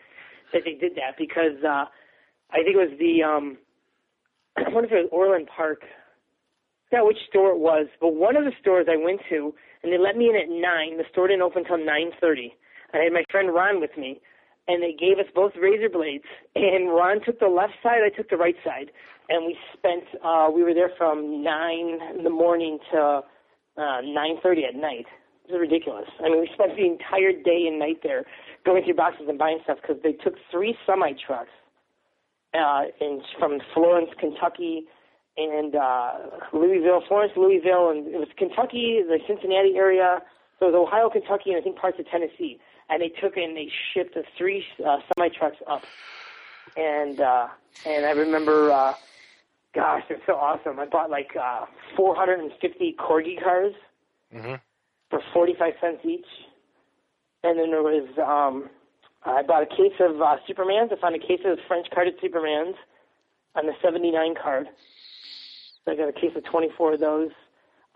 [0.52, 1.84] that they did that because uh
[2.50, 3.58] I think it was the um
[4.56, 5.82] I wonder if it was Orland Park.
[6.90, 9.98] Forgot which store it was, but one of the stores I went to, and they
[9.98, 10.96] let me in at nine.
[10.96, 12.54] The store didn't open until nine thirty.
[12.94, 14.20] I had my friend Ron with me,
[14.68, 16.24] and they gave us both razor blades.
[16.54, 18.90] And Ron took the left side, I took the right side,
[19.28, 20.04] and we spent.
[20.24, 23.22] uh We were there from nine in the morning to
[23.76, 25.06] uh nine thirty at night.
[25.49, 26.09] It was ridiculous.
[26.20, 28.24] I mean, we spent the entire day and night there
[28.66, 31.51] going through boxes and buying stuff because they took three semi trucks
[32.55, 34.84] uh, in from Florence, Kentucky,
[35.38, 36.12] and uh,
[36.53, 40.20] Louisville, Florence, Louisville, and it was Kentucky, the Cincinnati area.
[40.59, 42.59] So it was Ohio, Kentucky, and I think parts of Tennessee.
[42.90, 45.82] And they took and they shipped the three uh, semi trucks up.
[46.76, 47.49] And uh,
[47.86, 48.92] and I remember, uh,
[49.74, 50.78] gosh, it's so awesome.
[50.78, 51.64] I bought like uh,
[51.96, 53.72] 450 corgi cars
[54.32, 54.55] hmm
[55.11, 56.26] for 45 cents each.
[57.42, 58.70] And then there was, um,
[59.24, 60.92] I bought a case of uh, Supermans.
[60.92, 62.74] I found a case of French carded Supermans
[63.54, 64.66] on the 79 card.
[65.84, 67.30] So I got a case of 24 of those.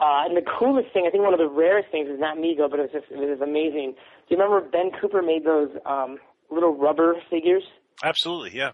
[0.01, 2.69] Uh, and the coolest thing, I think one of the rarest things is not Mego,
[2.71, 3.95] but it was just, it was amazing.
[4.29, 6.19] Do you remember Ben Cooper made those, um,
[6.51, 7.63] little rubber figures?
[8.03, 8.73] Absolutely, yeah.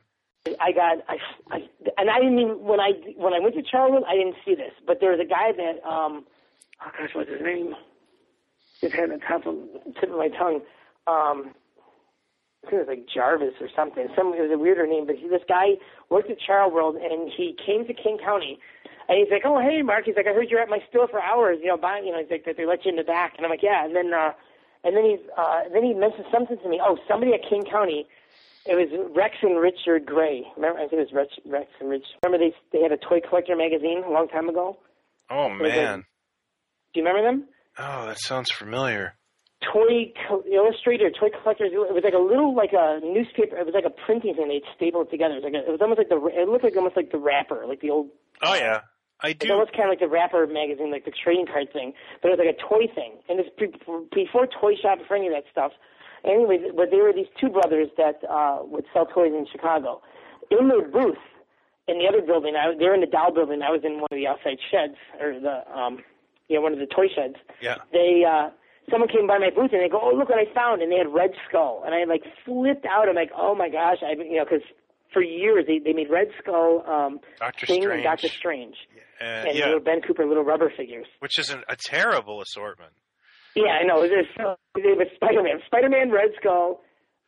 [0.61, 1.17] I got I,
[1.51, 1.59] I
[1.99, 4.73] and I didn't even when I when I went to Charlotte I didn't see this,
[4.87, 6.25] but there was a guy that um
[6.81, 7.75] oh gosh what's his name?
[8.81, 9.57] Just had the top of
[10.01, 10.61] tip of my tongue.
[11.07, 11.55] Um
[12.67, 14.09] I think it was like Jarvis or something.
[14.17, 15.79] Some it was a weirder name, but he, this guy
[16.11, 18.59] worked at Child World and he came to Kane County
[19.09, 21.23] and he's like, Oh hey Mark, he's like, I heard you're at my store for
[21.23, 23.35] hours, you know, buying you know, he's like that they let you in the back
[23.37, 24.33] and I'm like, Yeah and then uh
[24.85, 28.07] and then he's uh then he mentioned something to me, oh somebody at Kane County
[28.69, 30.45] it was Rex and Richard Gray.
[30.57, 32.05] Remember, I think it was Rex, Rex and Rich.
[32.23, 34.77] Remember they they had a toy collector magazine a long time ago.
[35.31, 36.05] Oh man.
[36.93, 37.49] Do you remember them?
[37.79, 39.15] Oh, that sounds familiar.
[39.73, 41.71] Toy Co- Illustrator, Toy Collectors.
[41.73, 43.57] It was like a little like a newspaper.
[43.59, 44.49] It was like a printing thing.
[44.49, 45.35] They'd staple it together.
[45.35, 46.19] It was, like a, it was almost like the.
[46.31, 48.09] It looked like almost like the wrapper, like the old.
[48.43, 48.87] Oh yeah,
[49.21, 49.47] I It do.
[49.51, 52.39] was almost kind of like the wrapper magazine, like the trading card thing, but it
[52.39, 53.19] was like a toy thing.
[53.29, 53.75] And this pre-
[54.15, 55.73] before Toy Shop, before any of that stuff.
[56.25, 60.03] Anyway, but there were these two brothers that uh, would sell toys in Chicago.
[60.51, 61.19] In their booth,
[61.87, 63.63] in the other building, I, they were in the Dow building.
[63.63, 65.99] I was in one of the outside sheds, or the, um,
[66.49, 67.37] you know, one of the toy sheds.
[67.61, 67.77] Yeah.
[67.93, 68.51] They, uh,
[68.91, 70.97] someone came by my booth and they go, "Oh, look what I found!" And they
[70.99, 73.09] had Red Skull, and I like flipped out.
[73.09, 74.65] I'm like, "Oh my gosh!" I, you know, because
[75.13, 77.95] for years they they made Red Skull, um, Doctor Thing Strange.
[77.95, 78.77] and Doctor Strange,
[79.21, 81.07] Uh, and yeah, little Ben Cooper little rubber figures.
[81.21, 82.93] which is an, a terrible assortment.
[83.55, 84.01] Yeah, I know.
[84.07, 86.81] There's they have Spider-Man, Spider-Man, Red Skull.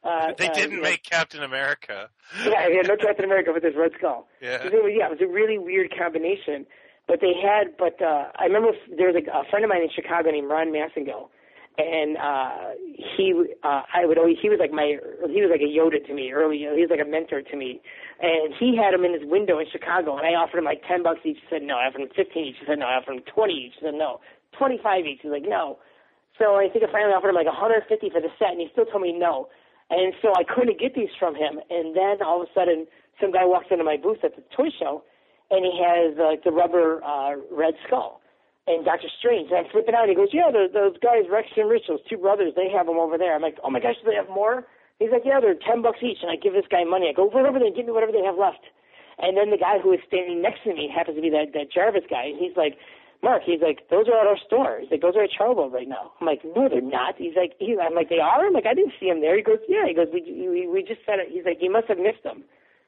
[0.04, 2.08] Uh, They uh, didn't know, make Captain America.
[2.44, 4.28] Yeah, they had no Captain America, but there's Red Skull.
[4.40, 4.62] Yeah.
[4.64, 6.66] It was, yeah, it was a really weird combination.
[7.11, 9.90] But they had, but uh, I remember there was a, a friend of mine in
[9.90, 11.26] Chicago named Ron Massengill,
[11.74, 12.78] and uh,
[13.18, 13.34] he
[13.66, 14.94] uh, I would always he was like my
[15.26, 16.62] he was like a Yoda to me early.
[16.62, 17.82] He was like a mentor to me,
[18.22, 21.02] and he had him in his window in Chicago, and I offered him like ten
[21.02, 21.42] bucks each.
[21.42, 21.82] He said no.
[21.82, 22.62] I offered him fifteen each.
[22.62, 22.86] He said no.
[22.86, 23.74] I offered him twenty each.
[23.82, 24.22] He said no.
[24.54, 25.26] Twenty five each.
[25.26, 25.82] He's like no.
[26.38, 28.86] So I think I finally offered him like 150 for the set, and he still
[28.86, 29.50] told me no.
[29.90, 31.58] And so I couldn't get these from him.
[31.68, 32.86] And then all of a sudden,
[33.20, 35.02] some guy walks into my booth at the toy show,
[35.51, 38.20] and he has like the rubber uh, Red Skull
[38.66, 39.51] and Doctor Strange.
[39.51, 40.09] And I'm flipping out.
[40.09, 42.98] He goes, "Yeah, those, those guys, Rex and Rich, those two brothers, they have them
[42.98, 44.66] over there." I'm like, "Oh my gosh, do they have more?"
[44.98, 47.09] He's like, "Yeah, they're ten bucks each." And I give this guy money.
[47.09, 48.62] I go, "Run over there and give me whatever they have left."
[49.20, 51.72] And then the guy who is standing next to me happens to be that that
[51.72, 52.32] Jarvis guy.
[52.32, 52.78] And he's like,
[53.22, 54.80] Mark, he's like, those are at our store.
[54.80, 56.12] He's like, those are at Charwold right now.
[56.20, 57.20] I'm like, no, they're not.
[57.20, 58.46] He's like, he, I'm like, they are.
[58.46, 59.36] I'm like, I didn't see them there.
[59.36, 59.84] He goes, yeah.
[59.86, 61.28] He goes, we we, we just said it.
[61.28, 62.44] He's like, you must have missed them.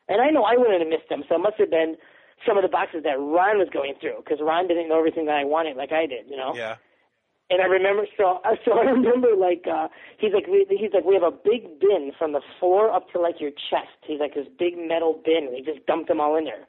[0.08, 1.96] And I know I wouldn't have missed them, so it must have been
[2.46, 5.36] some of the boxes that Ron was going through because Ron didn't know everything that
[5.36, 6.54] I wanted like I did, you know.
[6.54, 6.76] Yeah.
[7.50, 9.88] And I remember, so so I remember like uh
[10.18, 13.20] he's like we, he's like we have a big bin from the floor up to
[13.20, 13.98] like your chest.
[14.06, 16.66] He's like this big metal bin, and he just dumped them all in there.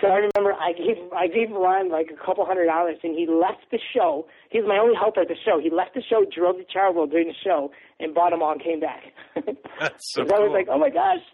[0.00, 3.26] So I remember I gave I gave Ron like a couple hundred dollars, and he
[3.26, 4.28] left the show.
[4.50, 5.58] He was my only helper at the show.
[5.58, 8.62] He left the show, drove to Charwold during the show, and bought them all and
[8.62, 9.04] came back.
[9.80, 10.36] That's so cool.
[10.36, 11.24] I was like, oh my gosh!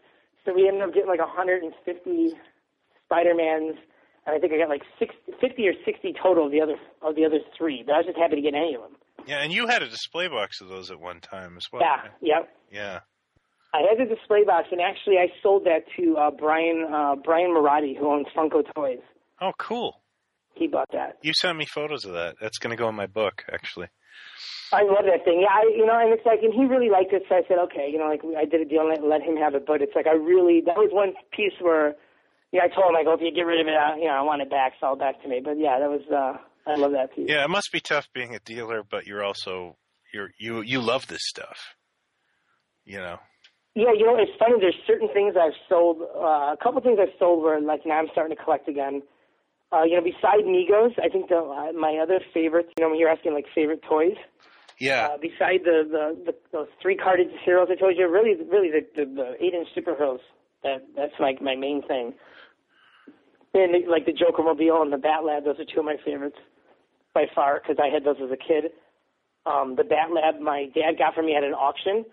[0.45, 1.75] So we ended up getting like a 150
[3.13, 3.77] Spider Mans,
[4.25, 7.15] and I think I got like 60, 50 or 60 total of the other of
[7.15, 7.83] the other three.
[7.85, 8.97] But I was just happy to get any of them.
[9.27, 11.83] Yeah, and you had a display box of those at one time as well.
[11.83, 12.49] yeah, yep.
[12.73, 13.01] Yeah.
[13.75, 17.51] I had the display box, and actually I sold that to uh, Brian uh, Brian
[17.51, 19.01] Mariotti, who owns Funko Toys.
[19.41, 20.01] Oh, cool.
[20.55, 21.19] He bought that.
[21.23, 22.37] You sent me photos of that.
[22.41, 23.89] That's going to go in my book, actually.
[24.73, 25.41] I love that thing.
[25.41, 27.59] Yeah, I, you know, and it's like, and he really liked it, so I said,
[27.65, 29.65] okay, you know, like I did a deal and let, let him have it.
[29.67, 31.95] But it's like I really that was one piece where,
[32.53, 34.15] yeah, I told him I go, if you get rid of it, I, you know,
[34.15, 35.41] I want it back, sell it back to me.
[35.43, 36.39] But yeah, that was uh,
[36.71, 37.29] I love that piece.
[37.29, 39.77] Yeah, it must be tough being a dealer, but you're also
[40.13, 41.59] you're you you love this stuff.
[42.85, 43.19] You know.
[43.75, 44.57] Yeah, you know, it's funny.
[44.61, 46.03] There's certain things I've sold.
[46.03, 49.01] Uh, a couple things I've sold where, like, now I'm starting to collect again.
[49.73, 52.67] Uh, you know, beside Megos, I think the uh, my other favorite.
[52.77, 54.19] You know, when you're asking like favorite toys,
[54.79, 55.09] Yeah.
[55.13, 58.85] uh, beside the, the the those three carded heroes I told you, really, really the
[58.95, 60.21] the, the eight inch superheroes.
[60.65, 62.13] That that's like my main thing.
[63.55, 66.39] And like the Joker Mobile and the Bat Lab, those are two of my favorites
[67.15, 68.73] by far because I had those as a kid.
[69.45, 72.05] Um, the Bat Lab my dad got for me at an auction,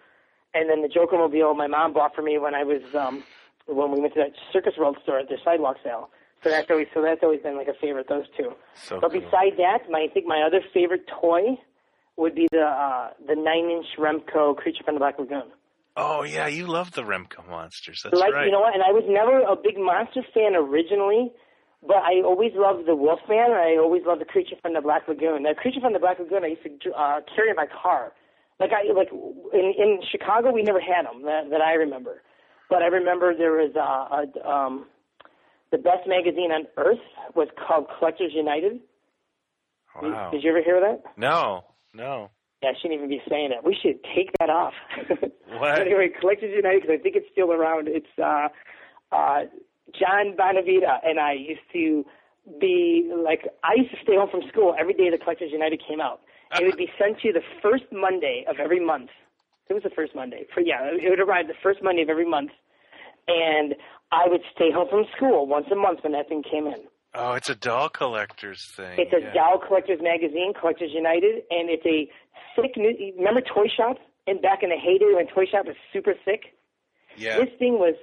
[0.53, 3.23] and then the Joker Mobile my mom bought for me when I was um,
[3.67, 6.09] when we went to that Circus World store at the sidewalk sale.
[6.43, 8.07] So that's always so that's always been like a favorite.
[8.09, 8.53] Those two.
[8.73, 9.21] So but cool.
[9.21, 11.57] beside that, my I think my other favorite toy
[12.17, 15.51] would be the uh, the nine inch Remco Creature from the Black Lagoon.
[15.99, 18.01] Oh yeah, you love the Remco monsters.
[18.03, 18.45] That's like right.
[18.45, 18.73] you know what?
[18.73, 21.31] And I was never a big monster fan originally,
[21.85, 23.51] but I always loved the Wolfman.
[23.51, 25.43] And I always loved the Creature from the Black Lagoon.
[25.43, 28.13] The Creature from the Black Lagoon I used to uh, carry in my car.
[28.59, 32.23] Like I like in in Chicago we never had them that, that I remember,
[32.69, 34.87] but I remember there was uh, a um,
[35.71, 37.03] the best magazine on earth
[37.35, 38.79] was called Collectors United.
[40.01, 40.31] wow.
[40.31, 41.03] Did you ever hear that?
[41.17, 42.31] No, no.
[42.61, 43.63] Yeah, I shouldn't even be saying it.
[43.63, 44.73] We should take that off.
[45.57, 45.79] What?
[45.79, 47.87] anyway, Collectors United, because I think it's still around.
[47.87, 48.49] It's uh,
[49.11, 49.45] uh,
[49.97, 52.05] John Bonavita and I used to
[52.61, 55.99] be like, I used to stay home from school every day the Collectors United came
[55.99, 56.21] out.
[56.59, 59.09] It would be sent to you the first Monday of every month.
[59.69, 60.45] It was the first Monday.
[60.53, 62.51] For yeah, it would arrive the first Monday of every month,
[63.27, 63.75] and
[64.11, 66.85] I would stay home from school once a month when that thing came in.
[67.13, 68.99] Oh, it's a doll collector's thing.
[68.99, 69.33] It's a yeah.
[69.33, 72.07] Doll Collectors magazine, Collectors United, and it's a
[72.61, 73.15] thick.
[73.17, 73.97] Remember Toy Shop?
[74.27, 76.53] And back in the heyday when Toy Shop was super sick?
[77.17, 77.37] Yeah.
[77.37, 77.95] this thing was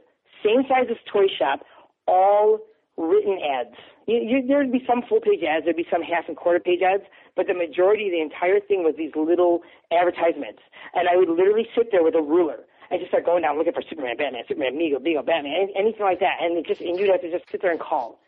[0.45, 1.61] same size as Toy Shop,
[2.07, 2.61] all
[2.97, 3.77] written ads.
[4.07, 6.83] You, you, there'd be some full page ads, there'd be some half and quarter page
[6.83, 7.05] ads,
[7.35, 10.61] but the majority of the entire thing was these little advertisements.
[10.95, 13.73] And I would literally sit there with a ruler and just start going down looking
[13.73, 16.39] for Superman, Batman, Superman, Meagle, Beagle, Batman, anything like that.
[16.41, 18.19] And it just and you'd have to just sit there and call.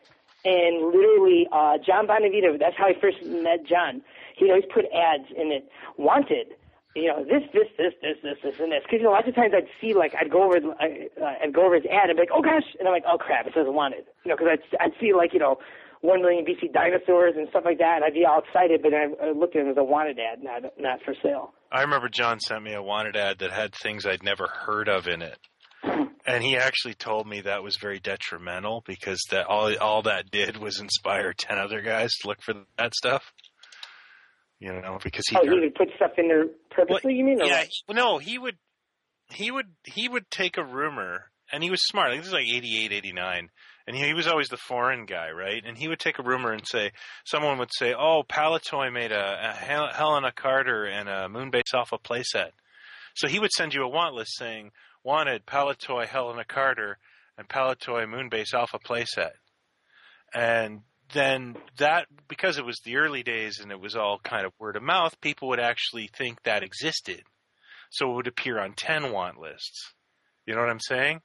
[0.45, 4.01] And literally, uh, John Bonavita, that's how I first met John.
[4.39, 5.67] He'd always put ads in it,
[5.97, 6.55] wanted,
[6.95, 8.81] you know, this, this, this, this, this, this, and this.
[8.83, 11.65] Because you know, lots of times I'd see like I'd go over, uh, I'd go
[11.65, 13.65] over his ad and be like, oh gosh, and I'm like, oh crap, it says
[13.67, 14.05] wanted.
[14.23, 15.59] You know, because I'd I'd see like you know,
[16.01, 19.05] one million BC dinosaurs and stuff like that, and I'd be all excited, but I,
[19.21, 21.53] I looked at it as a wanted ad, not not for sale.
[21.71, 25.07] I remember John sent me a wanted ad that had things I'd never heard of
[25.07, 25.37] in it.
[26.25, 30.57] And he actually told me that was very detrimental because that all all that did
[30.57, 33.23] was inspire ten other guys to look for that stuff.
[34.59, 37.13] You know, because he oh, he would put stuff in there purposely.
[37.13, 37.41] you mean?
[37.41, 37.67] Or yeah, what?
[37.69, 38.57] he- no, he would
[39.31, 42.11] he would he would take a rumor and he was smart.
[42.11, 43.49] Like, this is like 88, 89.
[43.87, 45.63] And he, he was always the foreign guy, right?
[45.65, 46.91] And he would take a rumor and say,
[47.25, 51.97] someone would say, oh, Palitoy made a, a Hel- Helena Carter and a Moonbase Alpha
[51.97, 52.51] playset.
[53.15, 54.71] So he would send you a want list saying,
[55.03, 56.99] wanted Palitoy Helena Carter
[57.37, 59.31] and Palitoy Moonbase Alpha playset.
[60.33, 60.81] And
[61.13, 64.75] then that, because it was the early days and it was all kind of word
[64.75, 67.23] of mouth, people would actually think that existed.
[67.91, 69.93] So it would appear on 10 want lists.
[70.45, 71.21] You know what I'm saying?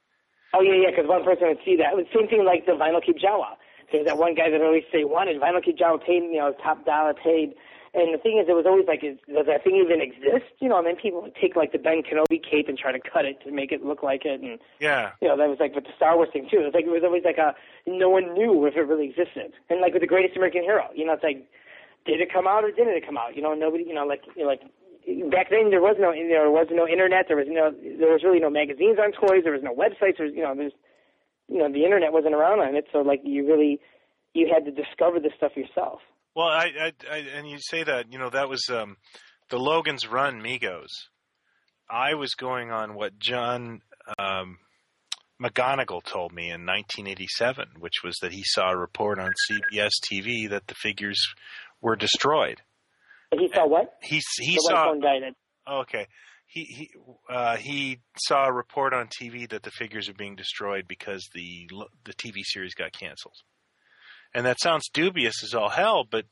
[0.53, 0.89] Oh yeah, yeah.
[0.89, 1.93] Because one person would see that.
[1.93, 3.57] It was the same thing like the Vinyl Cape Jawa.
[3.91, 6.85] There's that one guy that always say wanted Vinyl Cape Jawa paid, you know, top
[6.85, 7.53] dollar paid.
[7.95, 10.51] And the thing is, it was always like, is, does that thing even exist?
[10.59, 12.99] You know, and then people would take like the Ben Kenobi cape and try to
[12.99, 14.41] cut it to make it look like it.
[14.41, 15.11] And Yeah.
[15.21, 16.59] you know, that was like with the Star Wars thing too.
[16.59, 17.55] It was like it was always like a
[17.87, 19.55] no one knew if it really existed.
[19.69, 21.47] And like with the Greatest American Hero, you know, it's like
[22.05, 23.35] did it come out or didn't it come out?
[23.35, 24.61] You know, nobody, you know, like you know, like
[25.31, 28.39] back then there was no there was no internet, there was no there was really
[28.39, 30.73] no magazines on toys, there was no websites, there was you know, there's
[31.47, 33.79] you know, the internet wasn't around on it, so like you really
[34.33, 36.01] you had to discover this stuff yourself.
[36.35, 38.97] Well, I, I, I, and you say that, you know, that was um,
[39.49, 40.89] the Logan's Run Megos.
[41.89, 43.81] I was going on what John
[44.19, 44.57] um,
[45.41, 50.49] McGonigal told me in 1987, which was that he saw a report on CBS TV
[50.49, 51.21] that the figures
[51.81, 52.61] were destroyed.
[53.31, 53.93] He saw what?
[54.01, 54.93] He he the saw.
[55.67, 56.07] Oh, okay.
[56.47, 56.89] He he
[57.29, 61.67] uh, he saw a report on TV that the figures are being destroyed because the
[62.05, 63.35] the TV series got canceled.
[64.35, 66.25] And that sounds dubious as all hell, but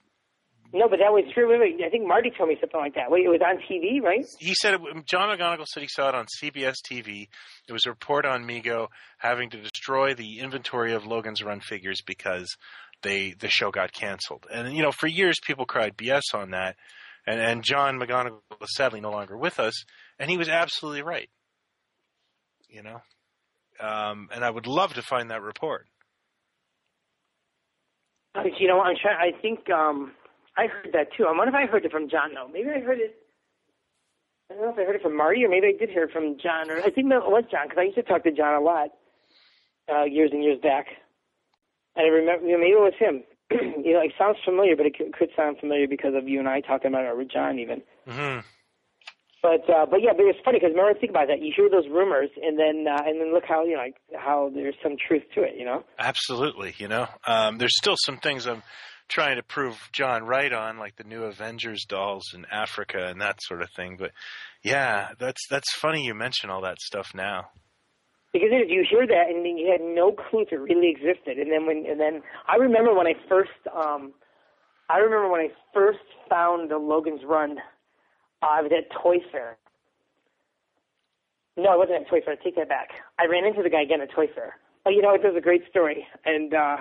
[0.73, 1.53] no, but that was true.
[1.53, 3.11] I think Marty told me something like that.
[3.11, 4.25] Wait, it was on TV, right?
[4.39, 7.27] he said it, John McGonigal said he saw it on CBS TV.
[7.69, 8.87] It was a report on Mego
[9.19, 12.57] having to destroy the inventory of Logan's Run figures because
[13.03, 14.47] they the show got canceled.
[14.51, 16.75] And you know, for years people cried BS on that.
[17.25, 19.85] And and John McGonigal is sadly no longer with us,
[20.19, 21.29] and he was absolutely right.
[22.67, 23.01] You know,
[23.79, 25.87] um, and I would love to find that report.
[28.35, 29.17] Uh, You know, I'm trying.
[29.33, 30.11] I think um,
[30.57, 31.25] I heard that too.
[31.25, 32.33] I wonder if I heard it from John.
[32.33, 32.47] though.
[32.51, 33.15] maybe I heard it.
[34.51, 36.11] I don't know if I heard it from Marty or maybe I did hear it
[36.11, 36.69] from John.
[36.69, 38.89] Or I think it was John because I used to talk to John a lot
[39.91, 40.87] uh, years and years back.
[41.95, 43.23] And I remember, you know, maybe it was him.
[43.83, 46.47] you know, it sounds familiar, but it could, could sound familiar because of you and
[46.49, 47.81] I talking about it, or John even.
[48.07, 48.39] hmm
[49.43, 51.41] But uh, but yeah, but it's funny because remember think about that.
[51.41, 54.49] You hear those rumors, and then uh, and then look how you know like, how
[54.55, 55.55] there's some truth to it.
[55.57, 55.83] You know.
[55.99, 58.63] Absolutely, you know, um, there's still some things I'm
[59.09, 63.41] trying to prove John right on, like the new Avengers dolls in Africa and that
[63.41, 63.97] sort of thing.
[63.99, 64.11] But
[64.63, 67.49] yeah, that's that's funny you mention all that stuff now.
[68.31, 71.51] Because if you hear that and then you had no clue it really existed, and
[71.51, 74.13] then when and then I remember when I first um,
[74.89, 77.57] I remember when I first found the Logan's Run.
[78.43, 79.57] Uh, I was at Toy Fair.
[81.55, 82.35] No, I wasn't at Toy Fair.
[82.35, 82.89] Take that back.
[83.19, 84.57] I ran into the guy again at Toy Fair.
[84.85, 86.77] Oh, you know, it was a great story, and uh,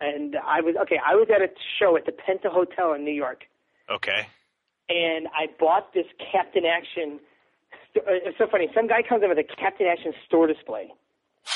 [0.00, 0.98] and I was okay.
[1.04, 1.48] I was at a
[1.78, 3.44] show at the Penta Hotel in New York,
[3.90, 4.26] Okay.
[4.88, 7.20] and I bought this Captain Action.
[7.92, 8.68] st- uh, It's so funny.
[8.74, 10.90] Some guy comes in with a Captain Action store display,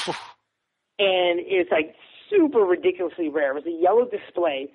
[0.07, 1.95] and it's like
[2.29, 3.53] super ridiculously rare.
[3.57, 4.69] It was a yellow display,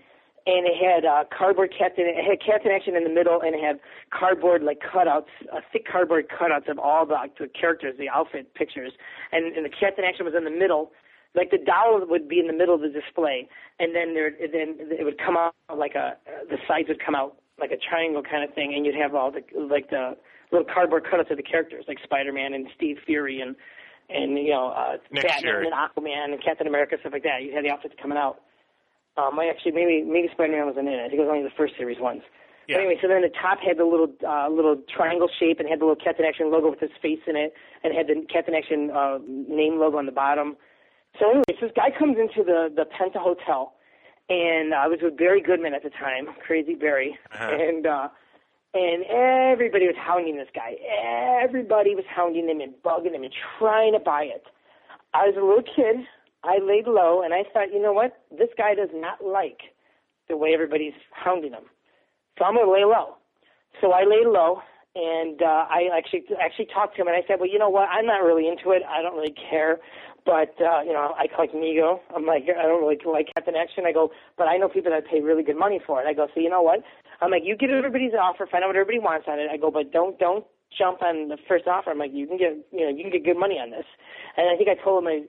[0.46, 2.06] and it had uh, cardboard Captain.
[2.06, 3.80] It had Captain Action in the middle, and it had
[4.12, 8.92] cardboard like cutouts, uh, thick cardboard cutouts of all the, the characters, the outfit pictures,
[9.32, 10.92] and, and the Captain Action was in the middle.
[11.36, 13.48] Like the doll would be in the middle of the display,
[13.80, 16.18] and then there, then it would come out like a
[16.50, 19.32] the sides would come out like a triangle kind of thing, and you'd have all
[19.32, 20.16] the like the
[20.52, 23.56] little cardboard cutouts of the characters, like Spider-Man and Steve Fury and
[24.10, 27.42] and you know uh, Batman and Aquaman and Captain America stuff like that.
[27.42, 28.42] You had the outfits coming out.
[29.18, 31.04] Um, I actually maybe maybe Spider-Man wasn't in it.
[31.06, 32.22] I think it was only the first series ones.
[32.68, 32.78] Yeah.
[32.78, 35.80] But anyway, so then the top had the little uh, little triangle shape and had
[35.82, 37.54] the little Captain Action logo with his face in it,
[37.84, 40.56] and had the Captain Action uh, name logo on the bottom.
[41.20, 43.74] So anyway, so this guy comes into the the Penta Hotel,
[44.30, 47.52] and I was with Barry Goodman at the time, Crazy Barry, Uh-huh.
[47.54, 48.08] and uh,
[48.74, 50.74] and everybody was hounding this guy.
[51.44, 54.46] Everybody was hounding him and bugging him and trying to buy it.
[55.14, 56.08] I was a little kid.
[56.44, 58.22] I laid low, and I thought, you know what?
[58.32, 59.60] This guy does not like
[60.30, 61.66] the way everybody's hounding him.
[62.38, 63.16] So I'm going to lay low.
[63.82, 64.62] So I laid low,
[64.96, 67.90] and uh, I actually actually talked to him, and I said, well, you know what?
[67.90, 68.84] I'm not really into it.
[68.88, 69.80] I don't really care.
[70.26, 72.00] But uh, you know, I collect Mego.
[72.16, 73.84] I'm like, I don't really like Captain Action.
[73.86, 76.08] I go, but I know people that pay really good money for it.
[76.08, 76.80] I go, so you know what?
[77.22, 79.50] I'm like, you get everybody's offer, find out what everybody wants on it.
[79.52, 80.46] I go, but don't don't
[80.78, 81.92] jump on the first offer.
[81.92, 83.86] I'm like, you can get you know you can get good money on this.
[84.38, 85.26] And I think I told him I,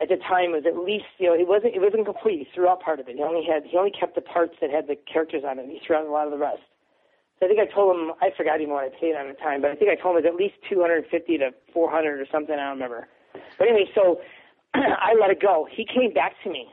[0.00, 2.38] at the time was at least you know it wasn't it wasn't complete.
[2.44, 3.16] He threw out part of it.
[3.16, 5.66] He only had he only kept the parts that had the characters on it.
[5.68, 6.60] He threw out a lot of the rest.
[7.40, 9.60] So I think I told him I forgot even what I paid on the time,
[9.60, 12.54] but I think I told him it was at least 250 to 400 or something.
[12.54, 13.08] I don't remember.
[13.58, 14.20] But anyway, so
[14.74, 15.68] I let it go.
[15.70, 16.68] He came back to me,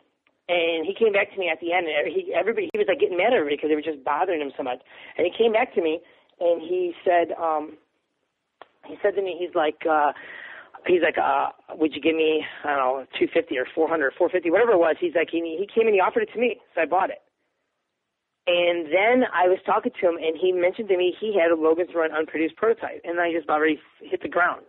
[0.48, 1.88] and he came back to me at the end.
[1.88, 4.42] And he everybody he was like getting mad at everybody because they were just bothering
[4.42, 4.80] him so much.
[5.18, 6.00] And he came back to me,
[6.40, 7.76] and he said, um,
[8.88, 9.88] he said to me, he's like.
[9.88, 10.12] uh
[10.86, 14.52] He's like, uh, would you give me, I don't know, 250 or 400 or 450,
[14.52, 14.96] whatever it was.
[15.00, 17.24] He's like, he, he came and he offered it to me, so I bought it.
[18.46, 21.56] And then I was talking to him, and he mentioned to me he had a
[21.56, 24.64] Logan's Run unproduced prototype, and I just about ready to hit the ground.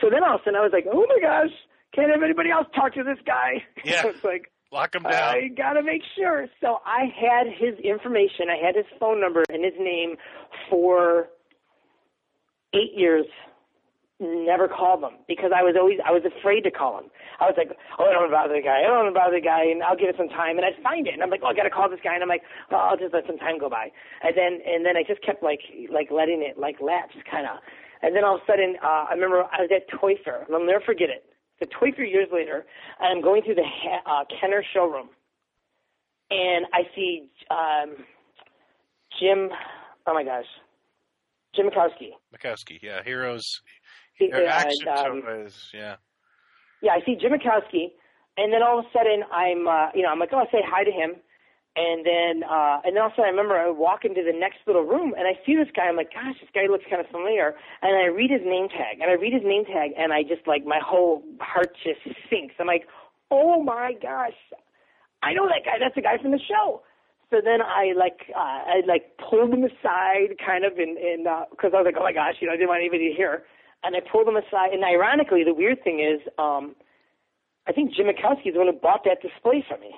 [0.00, 1.54] So then all of a sudden I was like, oh my gosh,
[1.94, 3.62] can't have anybody else talk to this guy?
[3.84, 4.06] Yeah.
[4.06, 5.12] it's like, Lock him down.
[5.12, 6.46] I gotta make sure.
[6.60, 10.16] So I had his information, I had his phone number and his name
[10.68, 11.28] for
[12.74, 13.26] eight years.
[14.20, 17.08] Never called him because I was always I was afraid to call him.
[17.40, 18.84] I was like, oh, I don't know about the guy.
[18.84, 20.60] I don't know about the guy, and I'll give it some time.
[20.60, 22.28] And I'd find it, and I'm like, oh, I gotta call this guy, and I'm
[22.28, 23.88] like, oh, I'll just let some time go by.
[24.20, 27.64] And then and then I just kept like like letting it like lapse, kind of.
[28.04, 30.44] And then all of a sudden, uh, I remember I was at Toy Fair.
[30.44, 31.24] and I'll never forget it.
[31.72, 32.68] Toy Fair years later,
[33.00, 35.08] I'm going through the ha- uh, Kenner showroom,
[36.28, 37.96] and I see um,
[39.16, 39.48] Jim.
[40.06, 40.48] Oh my gosh,
[41.54, 42.10] Jim Mikowski.
[42.34, 43.60] Mikowski, yeah, heroes.
[44.14, 45.96] He- uh, action um, toys, yeah.
[46.82, 47.92] yeah, I see Jim Mikowski,
[48.36, 50.62] and then all of a sudden I'm, uh, you know, I'm like, oh, I say
[50.64, 51.16] hi to him,
[51.76, 54.36] and then, uh, and then all of a sudden I remember I walk into the
[54.36, 55.84] next little room, and I see this guy.
[55.88, 59.00] I'm like, gosh, this guy looks kind of familiar, and I read his name tag,
[59.00, 62.54] and I read his name tag, and I just like my whole heart just sinks.
[62.60, 62.86] I'm like,
[63.30, 64.36] oh my gosh,
[65.22, 65.78] I know that guy.
[65.80, 66.82] That's the guy from the show.
[67.30, 71.70] So then I like uh, I like pulled him aside, kind of, in in because
[71.72, 73.44] I was like, oh my gosh, you know, I didn't want anybody to hear.
[73.82, 76.76] And I pulled him aside, and ironically, the weird thing is, um,
[77.66, 79.94] I think Jim Mikowski is the one who bought that display for me.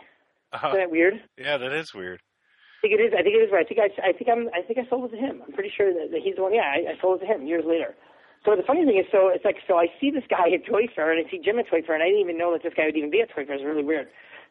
[0.52, 0.68] Uh-huh.
[0.68, 1.14] Isn't that weird?
[1.38, 2.20] Yeah, that is weird.
[2.20, 3.12] I think it is.
[3.16, 3.64] I think it is right.
[3.64, 4.46] I think I, I think I'm.
[4.52, 5.42] I think I sold it to him.
[5.42, 6.52] I'm pretty sure that, that he's the one.
[6.52, 7.96] Yeah, I, I sold it to him years later.
[8.44, 10.90] So the funny thing is, so it's like, so I see this guy at Toy
[10.94, 12.74] Fair, and I see Jim at Toy Fair, and I didn't even know that this
[12.74, 13.54] guy would even be at Toy Fair.
[13.54, 14.08] It's really weird.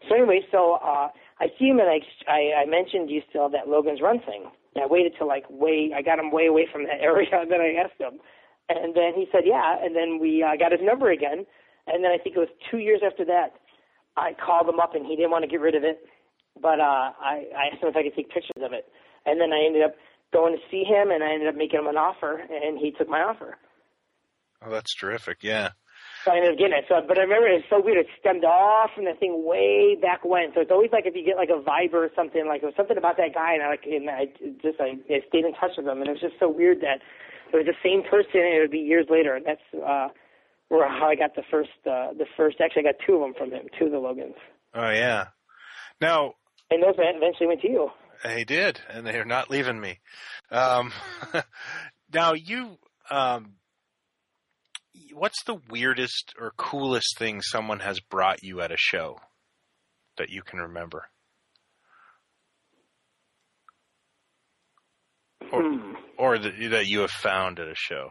[0.08, 1.12] So anyway, so uh,
[1.42, 4.46] I see him, and I, I, I mentioned you still have that Logan's Run thing.
[4.76, 7.52] And I waited till like way, I got him way away from that area, and
[7.52, 8.22] then I asked him,
[8.70, 11.46] and then he said, yeah, and then we uh, got his number again,
[11.88, 13.58] and then I think it was two years after that,
[14.16, 16.06] I called him up, and he didn't want to get rid of it,
[16.62, 18.86] but uh, I, I asked him if I could take pictures of it,
[19.26, 19.96] and then I ended up
[20.32, 23.10] going to see him, and I ended up making him an offer, and he took
[23.10, 23.58] my offer.
[24.64, 25.40] Oh, that's terrific.
[25.42, 25.70] Yeah.
[26.28, 26.86] Ended up getting it.
[26.88, 27.98] So, but I remember it's so weird.
[27.98, 30.54] It stemmed off from the thing way back when.
[30.54, 32.78] So it's always like if you get like a vibe or something, like it was
[32.78, 34.26] something about that guy, and I like, and I
[34.62, 37.02] just I, I stayed in touch with him, and it was just so weird that
[37.52, 39.36] it was the same person, and it would be years later.
[39.36, 40.10] And that's uh,
[40.70, 42.62] where how I got the first, uh, the first.
[42.62, 44.36] Actually, I got two of them from him, two of the Logans,
[44.74, 45.28] Oh, yeah.
[46.00, 46.36] Now,
[46.70, 47.90] and those eventually went to you.
[48.24, 50.00] They did, and they are not leaving me.
[50.50, 50.92] Um,
[52.14, 52.78] now you,
[53.10, 53.56] um,
[55.14, 59.18] what's the weirdest or coolest thing someone has brought you at a show
[60.18, 61.06] that you can remember?
[65.52, 65.94] Or, Hmm.
[66.18, 68.10] or that, that you have found at a show?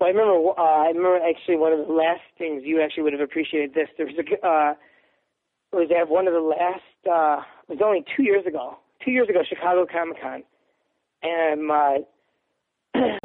[0.00, 0.50] Well, I remember.
[0.58, 3.74] Uh, I remember actually one of the last things you actually would have appreciated.
[3.74, 4.74] This there was a uh,
[5.72, 6.82] was at one of the last.
[7.06, 8.78] Uh, it was only two years ago.
[9.04, 10.42] Two years ago, Chicago Comic Con,
[11.22, 12.98] and uh,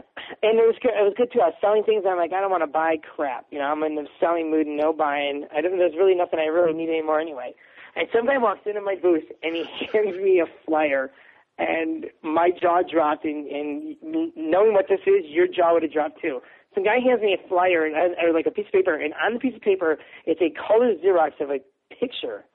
[0.47, 0.91] and it was good.
[0.95, 1.41] It was good too.
[1.41, 2.03] I was selling things.
[2.07, 3.45] I'm like, I don't want to buy crap.
[3.51, 5.45] You know, I'm in the selling mood and no buying.
[5.55, 5.77] I don't.
[5.77, 7.53] There's really nothing I really need anymore anyway.
[7.95, 11.11] And some guy walks into my booth and he hands me a flyer
[11.57, 13.25] and my jaw dropped.
[13.25, 13.95] And, and
[14.35, 16.39] knowing what this is, your jaw would have dropped too.
[16.75, 19.33] Some guy hands me a flyer and or like a piece of paper, and on
[19.33, 21.59] the piece of paper, it's a color Xerox of a
[21.99, 22.45] picture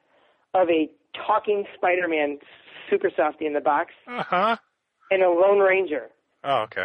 [0.55, 0.89] of a
[1.27, 2.39] talking Spider-Man
[2.89, 4.57] super softy in the box Uh huh.
[5.11, 6.09] and a Lone Ranger.
[6.45, 6.85] Oh, okay.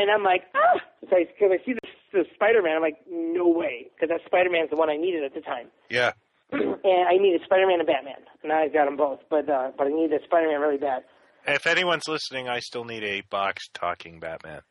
[0.00, 0.80] And I'm like, ah!
[1.10, 2.76] So I, see this, this Spider-Man.
[2.76, 5.68] I'm like, no way, because that Spider-Man's the one I needed at the time.
[5.90, 6.12] Yeah.
[6.52, 8.26] and I needed Spider-Man and Batman.
[8.44, 11.02] Now I've got them both, but uh, but I needed Spider-Man really bad.
[11.46, 14.60] If anyone's listening, I still need a box talking Batman.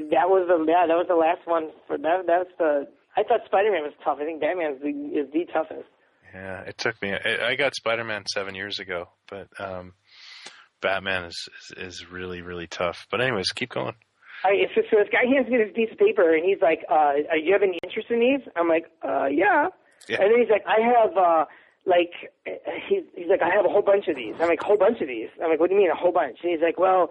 [0.00, 2.26] That was the yeah, that was the last one for that.
[2.26, 2.88] That's the.
[3.16, 4.18] I thought Spider-Man was tough.
[4.20, 5.88] I think Batman is the is the toughest.
[6.34, 7.12] Yeah, it took me.
[7.12, 9.92] I I got Spider Man seven years ago, but um,
[10.80, 13.06] Batman is, is is really really tough.
[13.10, 13.94] But anyways, keep going.
[14.44, 17.14] I, so, so this guy hands me this piece of paper and he's like, uh,
[17.14, 19.68] "Do you have any interest in these?" I'm like, "Uh, yeah."
[20.08, 20.20] Yeah.
[20.22, 21.44] And then he's like, "I have uh,
[21.86, 22.12] like,"
[22.88, 25.00] he's he's like, "I have a whole bunch of these." I'm like, "A whole bunch
[25.00, 27.10] of these?" I'm like, "What do you mean a whole bunch?" And he's like, "Well."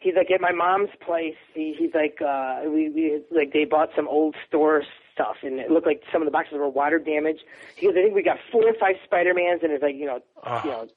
[0.00, 1.36] He's like at my mom's place.
[1.54, 4.82] He, he's like, uh, we, we like they bought some old store
[5.14, 7.40] stuff, and it looked like some of the boxes were water damaged.
[7.76, 10.04] He goes, I think we got four or five Spider Mans, and it's like you
[10.04, 10.60] know, Oh.
[10.64, 10.88] you know,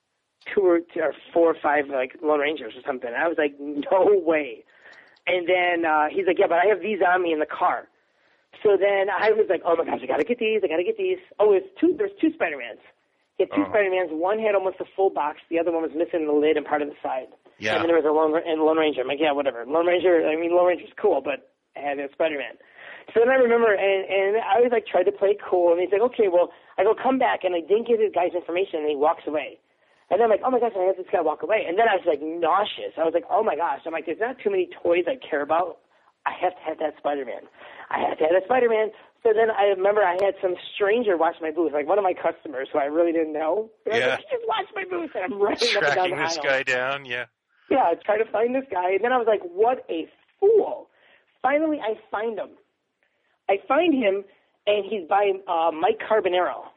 [0.53, 3.09] two or, two or four or five like Lone Rangers or something.
[3.13, 4.63] I was like, no way.
[5.27, 7.87] And then uh, he's like, yeah, but I have these on me in the car.
[8.63, 10.97] So then I was like, oh my gosh, I gotta get these, I gotta get
[10.97, 11.19] these.
[11.39, 12.79] Oh, there's two, there's two Spider-Mans.
[13.37, 13.69] He had 2 Uh-huh.
[13.69, 14.09] Spider-Mans.
[14.11, 15.37] One had almost a full box.
[15.51, 17.27] The other one was missing the lid and part of the side.
[17.59, 17.75] Yeah.
[17.77, 19.01] And then there was a Lone, and Lone Ranger.
[19.01, 19.61] I'm like, yeah, whatever.
[19.67, 22.57] Lone Ranger, I mean, Lone Ranger's cool, but I had a Spider-Man.
[23.13, 25.91] So then I remember, and, and I was like, tried to play cool, and he's
[25.93, 28.89] like, okay, well, I go come back, and I didn't give the guy's information, and
[28.89, 29.59] he walks away.
[30.09, 31.65] And then I'm like, oh my gosh, I had this guy walk away.
[31.67, 32.95] And then I was like nauseous.
[32.97, 33.81] I was like, oh my gosh.
[33.85, 35.79] I'm like, there's not too many toys I care about.
[36.25, 37.47] I have to have that Spider-Man.
[37.91, 38.91] I have to have that Spider-Man.
[39.23, 42.13] So then I remember I had some stranger watch my booth, like one of my
[42.15, 43.69] customers who I really didn't know.
[43.85, 44.15] And I was Yeah.
[44.15, 46.43] like, just watch my booth, and I'm running up and down Tracking the this aisle.
[46.43, 47.05] guy down.
[47.05, 47.25] Yeah.
[47.69, 50.07] Yeah, I tried to find this guy, and then I was like, what a
[50.39, 50.87] fool.
[51.41, 52.51] Finally, I find him.
[53.49, 54.23] I find him,
[54.67, 56.67] and he's by uh, Mike Carbonaro.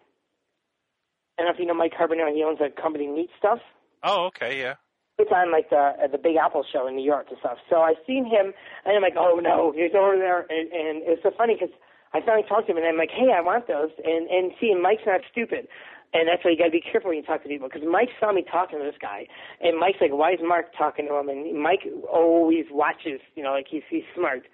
[1.41, 2.35] I don't know if you know Mike Carbonaro.
[2.35, 3.61] He owns a company, Neat Stuff.
[4.03, 4.61] Oh, okay.
[4.61, 4.75] Yeah.
[5.17, 7.57] It's on like the uh, the Big Apple show in New York and stuff.
[7.69, 8.53] So I seen him,
[8.85, 11.73] and I'm like, oh no, he's over there, and, and it's so funny because
[12.13, 14.75] I finally talked to him, and I'm like, hey, I want those, and and see,
[14.77, 15.69] Mike's not stupid.
[16.13, 18.09] And that's why you got to be careful when you talk to people because Mike
[18.19, 19.29] saw me talking to this guy,
[19.61, 23.53] and Mike's like, "Why is Mark talking to him?" And Mike always watches, you know,
[23.53, 24.49] like he's he's smart.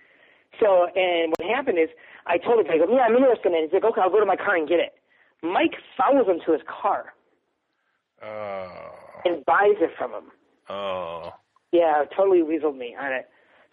[0.60, 1.88] So, and what happened is,
[2.26, 4.20] I told him, I go, "Yeah, I'm interested in it." He's like, "Okay, I'll go
[4.20, 4.95] to my car and get it."
[5.42, 7.12] Mike follows him to his car
[8.22, 8.68] Oh.
[9.24, 10.24] and buys it from him.
[10.68, 11.30] Oh.
[11.72, 13.28] Yeah, totally weaseled me on it.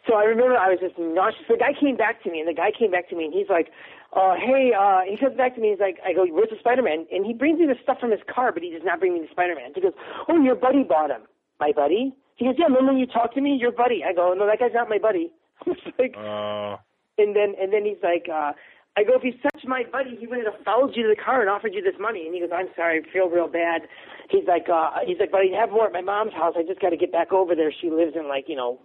[0.08, 1.48] So I remember I was just nauseous.
[1.48, 3.48] The guy came back to me, and the guy came back to me, and he's
[3.48, 3.72] like,
[4.12, 5.70] uh, "Hey," uh, he comes back to me.
[5.72, 8.20] He's like, "I go, where's the Spider-Man?" And he brings me the stuff from his
[8.28, 9.72] car, but he does not bring me the Spider-Man.
[9.74, 9.94] He goes,
[10.28, 11.22] "Oh, your buddy bought him."
[11.62, 12.14] My buddy?
[12.36, 13.56] He goes, "Yeah, remember when you talked to me?
[13.56, 15.32] Your buddy." I go, "No, that guy's not my buddy."
[15.98, 16.80] Like, Oh.
[17.18, 18.52] and then and then he's like, uh,
[18.96, 21.42] I go, if he's such my buddy, he would have followed you to the car
[21.42, 22.26] and offered you this money.
[22.26, 23.90] And he goes, I'm sorry, I feel real bad.
[24.30, 26.54] He's like, uh, he's like, I have more at my mom's house.
[26.58, 27.74] I just got to get back over there.
[27.74, 28.80] She lives in like, you know,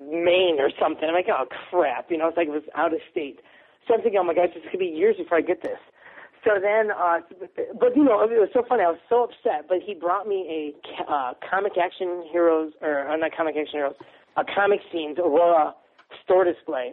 [0.00, 1.06] Maine or something.
[1.06, 3.40] I'm like, oh crap, you know, it's like it was out of state.
[3.86, 5.78] So I'm thinking, oh my gosh, this could be years before I get this.
[6.42, 7.20] So then, uh,
[7.78, 8.82] but you know, it was so funny.
[8.82, 9.66] I was so upset.
[9.68, 13.94] But he brought me a uh, comic action heroes, or uh, not comic action heroes,
[14.36, 15.74] a comic scenes Aurora
[16.22, 16.92] store display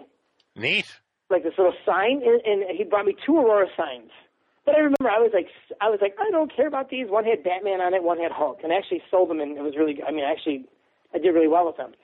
[0.56, 0.86] Neat.
[1.32, 4.12] Like this little sign, and, and he brought me two Aurora signs.
[4.66, 5.50] But I remember I was like,
[5.82, 7.10] I was like, I don't care about these.
[7.10, 9.64] One had Batman on it, one had Hulk, and I actually sold them, and it
[9.64, 10.70] was really, I mean, actually,
[11.14, 11.98] I did really well with them.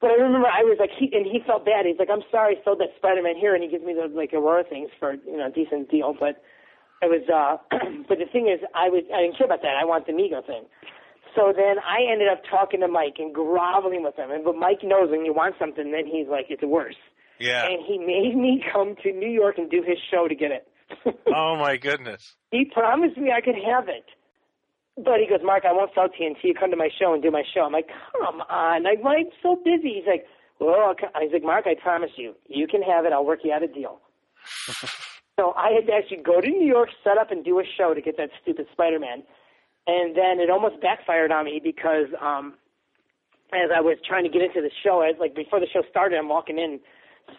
[0.00, 1.84] But I remember I was like, he and he felt bad.
[1.84, 4.32] He's like, I'm sorry, I sold that Spider-Man here, and he gives me those like
[4.32, 6.14] Aurora things for you know a decent deal.
[6.14, 6.38] But
[7.02, 7.58] it was, uh,
[8.08, 9.74] but the thing is, I was, I didn't care about that.
[9.74, 10.70] I want the Mego thing.
[11.34, 14.30] So then I ended up talking to Mike and groveling with him.
[14.30, 16.96] And but Mike knows when you want something, then he's like, it's worse
[17.38, 17.66] Yeah.
[17.66, 20.66] and he made me come to New York and do his show to get it.
[21.26, 22.34] Oh my goodness.
[22.50, 24.06] he promised me I could have it.
[24.96, 27.30] But he goes, Mark, I won't sell to you come to my show and do
[27.30, 27.60] my show.
[27.60, 28.86] I'm like, come on.
[28.86, 29.94] I'm like, so busy.
[29.94, 30.24] He's like,
[30.58, 33.12] well, I'll co-" he's like, Mark, I promise you, you can have it.
[33.12, 34.00] I'll work you out a deal.
[35.38, 37.94] so I had to actually go to New York, set up and do a show
[37.94, 39.22] to get that stupid Spider-Man.
[39.86, 42.54] And then it almost backfired on me because, um,
[43.52, 46.16] as I was trying to get into the show, I, like before the show started,
[46.18, 46.80] I'm walking in.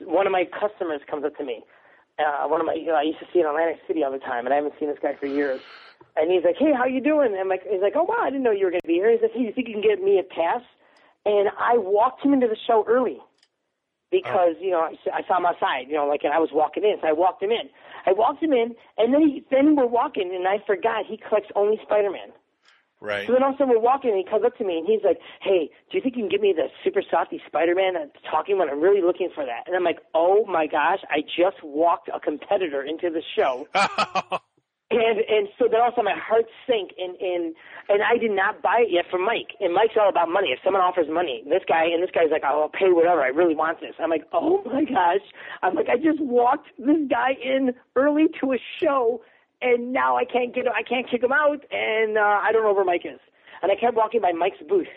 [0.02, 1.64] One of my customers comes up to me.
[2.20, 4.20] Uh, one of my, you know, I used to see in Atlantic City all the
[4.20, 5.62] time, and I haven't seen this guy for years.
[6.16, 8.30] And he's like, "Hey, how you doing?" And I'm like, he's like, "Oh wow, I
[8.30, 9.84] didn't know you were going to be here." He's like, "Hey, you think you can
[9.84, 10.62] get me a pass?"
[11.26, 13.20] And I walked him into the show early
[14.12, 16.84] because you know I, I saw him outside, you know, like and I was walking
[16.84, 17.70] in, so I walked him in.
[18.06, 21.50] I walked him in, and then he, then we're walking, and I forgot he collects
[21.56, 22.32] only Spider-Man.
[23.02, 23.26] Right.
[23.28, 24.86] So then all of a sudden we're walking, and he comes up to me, and
[24.86, 28.12] he's like, "Hey, do you think you can give me the super softy Spider-Man that's
[28.30, 31.64] talking when I'm really looking for that?" And I'm like, "Oh my gosh, I just
[31.64, 33.68] walked a competitor into the show."
[34.92, 37.54] And and so then also my heart sank and and
[37.90, 39.54] and I did not buy it yet from Mike.
[39.60, 40.50] And Mike's all about money.
[40.50, 43.22] If someone offers money, this guy and this guy's like, oh, I'll pay whatever.
[43.22, 43.94] I really want this.
[44.00, 45.22] I'm like, oh my gosh.
[45.62, 49.22] I'm like, I just walked this guy in early to a show,
[49.62, 52.74] and now I can't get I can't kick him out, and uh, I don't know
[52.74, 53.20] where Mike is.
[53.62, 54.88] And I kept walking by Mike's booth,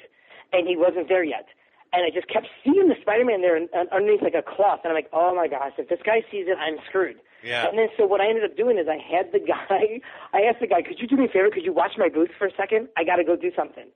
[0.52, 1.47] and he wasn't there yet.
[1.93, 4.97] And I just kept seeing the Spider-Man there uh, underneath like a cloth, and I'm
[4.97, 7.16] like, oh my gosh, if this guy sees it, I'm screwed.
[7.43, 7.66] Yeah.
[7.68, 10.01] And then so what I ended up doing is I had the guy,
[10.32, 11.51] I asked the guy, could you do me a favor?
[11.52, 12.89] Could you watch my booth for a second?
[12.97, 13.90] I got to go do something.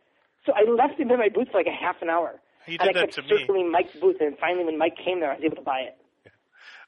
[0.44, 2.40] So I left him in my booth for like a half an hour.
[2.66, 3.40] He and did I that kept to me.
[3.40, 5.96] circling Mike's booth, and finally when Mike came there, I was able to buy it.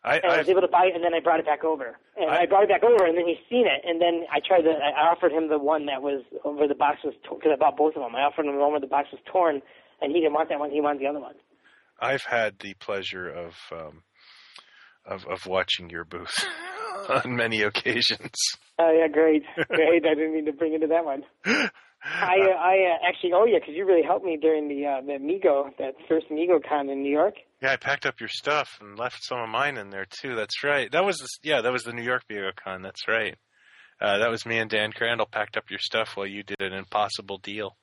[0.05, 1.99] I, I was able to buy it, and then I brought it back over.
[2.17, 4.41] And I- I, brought it back over, and then he's seen it, and then I
[4.41, 7.57] tried to, I offered him the one that was, where the box was, because I
[7.57, 8.15] bought both of them.
[8.15, 9.61] I offered him the one where the box was torn,
[10.01, 11.35] and he didn't want that one, he wanted the other one.
[12.01, 14.03] I've had the pleasure of um,
[15.05, 16.47] of of watching your booth.
[17.09, 18.35] on many occasions.
[18.79, 20.05] Oh yeah, great, great.
[20.05, 21.25] I didn't mean to bring into that one.
[22.05, 25.01] I uh, I uh, actually oh yeah, because you really helped me during the uh,
[25.01, 27.35] the Mego that first Mego con in New York.
[27.61, 30.37] Yeah, I packed up your stuff and left some of mine in there too.
[30.37, 30.91] That's right.
[30.93, 32.83] That was the, yeah, that was the New York Mego con.
[32.83, 33.37] That's right.
[34.01, 36.73] Uh, that was me and Dan Crandall packed up your stuff while you did an
[36.73, 37.77] impossible deal.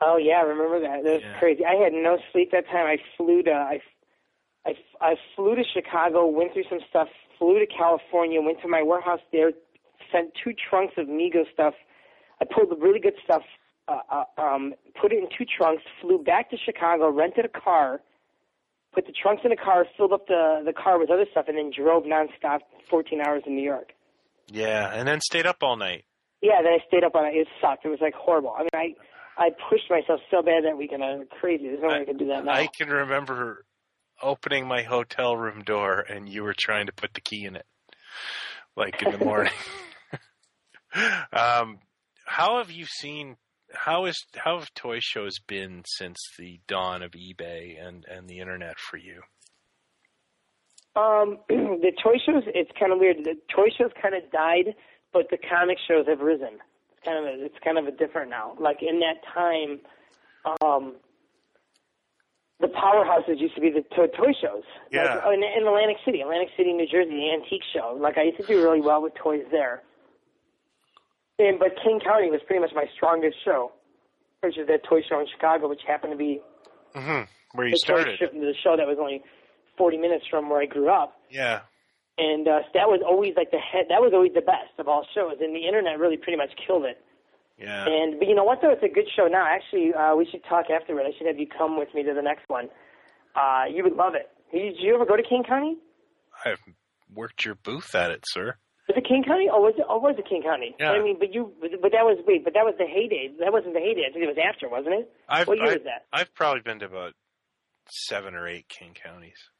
[0.00, 1.04] Oh yeah, I remember that.
[1.04, 1.38] That was Yeah.
[1.38, 1.64] crazy.
[1.64, 2.86] I had no sleep that time.
[2.86, 3.80] I flew to I,
[4.66, 8.82] I, I flew to Chicago, went through some stuff, flew to California, went to my
[8.82, 9.52] warehouse there,
[10.10, 11.74] sent two trunks of Mego stuff.
[12.44, 13.42] I pulled the really good stuff,
[13.88, 18.00] uh, uh, um, put it in two trunks, flew back to Chicago, rented a car,
[18.92, 21.56] put the trunks in the car, filled up the the car with other stuff, and
[21.56, 22.60] then drove nonstop
[22.90, 23.92] 14 hours in New York.
[24.48, 26.04] Yeah, and then stayed up all night.
[26.42, 27.34] Yeah, then I stayed up on it.
[27.34, 27.84] It sucked.
[27.84, 28.54] It was like horrible.
[28.56, 28.94] I mean, I
[29.46, 31.02] I pushed myself so bad that weekend.
[31.02, 31.64] I was crazy.
[31.64, 32.52] There's no way I could do that now.
[32.52, 33.64] I can remember
[34.22, 37.66] opening my hotel room door and you were trying to put the key in it,
[38.76, 39.52] like in the morning.
[41.32, 41.78] um,
[42.24, 43.36] how have you seen?
[43.72, 48.40] How is how have toy shows been since the dawn of eBay and and the
[48.40, 49.22] internet for you?
[50.96, 53.18] Um, the toy shows, it's kind of weird.
[53.24, 54.74] The toy shows kind of died,
[55.12, 56.60] but the comic shows have risen.
[56.92, 58.54] It's kind of a, it's kind of a different now.
[58.60, 59.80] Like in that time,
[60.62, 60.94] um,
[62.60, 64.62] the powerhouses used to be the to- toy shows.
[64.92, 65.16] Yeah.
[65.16, 67.96] Like, in, in Atlantic City, Atlantic City, New Jersey, the antique show.
[68.00, 69.82] Like I used to do really well with toys there.
[71.38, 73.72] And but Kane County was pretty much my strongest show,
[74.42, 76.40] which is that toy show in Chicago, which happened to be
[76.94, 78.18] hmm Where you the toy started?
[78.18, 79.22] show, the show that was only
[79.76, 81.60] 40 minutes from where I grew up Yeah.
[82.18, 83.86] and uh, that was always like the head.
[83.88, 86.84] That was always the best of all shows, and the internet really pretty much killed
[86.84, 87.02] it.
[87.58, 87.84] Yeah.
[87.86, 89.44] And but you know what though, it's a good show now.
[89.46, 91.02] Actually, uh, we should talk afterward.
[91.06, 92.68] I should have you come with me to the next one.
[93.34, 94.30] Uh, you would love it.
[94.52, 95.76] Did you ever go to Kane County?
[96.44, 96.60] I've
[97.12, 98.56] worked your booth at it, sir.
[98.94, 99.50] Was it Kane County?
[99.50, 99.86] Oh, was it?
[99.90, 100.76] Oh, was it Kane County?
[100.78, 100.92] Yeah.
[100.94, 103.34] I mean, but you, but that was wait, but that was the heyday.
[103.42, 104.06] That wasn't the heyday.
[104.06, 105.10] I think it was after, wasn't it?
[105.28, 106.06] I've, what year I've, was that?
[106.12, 107.14] I've probably been to about
[107.90, 109.50] seven or eight Kane counties.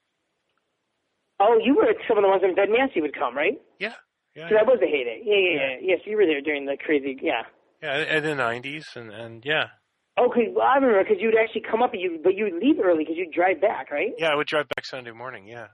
[1.41, 3.59] Oh, you were at some of the ones when Massey would come, right?
[3.81, 3.99] Yeah.
[4.37, 4.49] Yeah.
[4.49, 5.19] So that was the heyday.
[5.27, 5.95] Yeah, yeah, yeah.
[5.95, 7.19] Yes, you were there during the crazy.
[7.21, 7.43] Yeah.
[7.83, 9.75] Yeah, in the nineties, and and yeah,
[10.17, 12.79] oh, Okay, well, I remember because you'd actually come up, and you but you'd leave
[12.79, 14.15] early because you'd drive back, right?
[14.17, 15.47] yeah, I would drive back Sunday morning.
[15.47, 15.69] Yeah,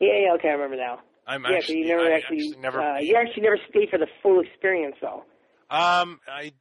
[0.00, 0.34] Yeah, yeah.
[0.34, 1.00] Okay, I remember now.
[1.30, 2.80] I'm yeah, 'cause actually you never I actually, never.
[2.80, 5.24] uh, you actually never stayed for the full experience, though.
[5.70, 6.52] um, I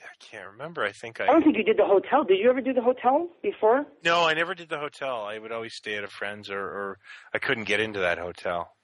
[0.00, 0.84] I can't remember.
[0.84, 1.24] I think I.
[1.24, 2.24] I don't think you did the hotel.
[2.24, 3.86] Did you ever do the hotel before?
[4.04, 5.24] no, I never did the hotel.
[5.24, 6.98] I would always stay at a friend's, or or
[7.34, 8.74] I couldn't get into that hotel.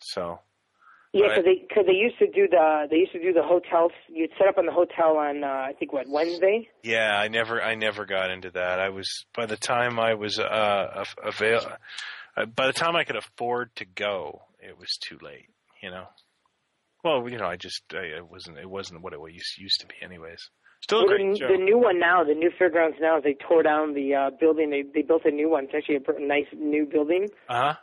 [0.00, 0.40] So
[1.12, 3.92] Yeah, because they because they used to do the they used to do the hotels.
[4.08, 6.68] You'd set up on the hotel on uh, I think what Wednesday.
[6.82, 8.80] yeah, I never I never got into that.
[8.80, 11.60] I was by the time I was uh avail.
[12.36, 15.46] Uh, by the time I could afford to go, it was too late.
[15.82, 16.06] You know.
[17.04, 19.86] Well, you know, I just I, it wasn't it wasn't what it used used to
[19.86, 20.48] be, anyways.
[20.82, 21.48] Still a Well, great the, show.
[21.48, 24.70] the new one now, the new fairgrounds now, they tore down the uh, building.
[24.70, 25.64] They they built a new one.
[25.64, 27.28] It's actually a pr- nice new building.
[27.48, 27.74] Uh huh.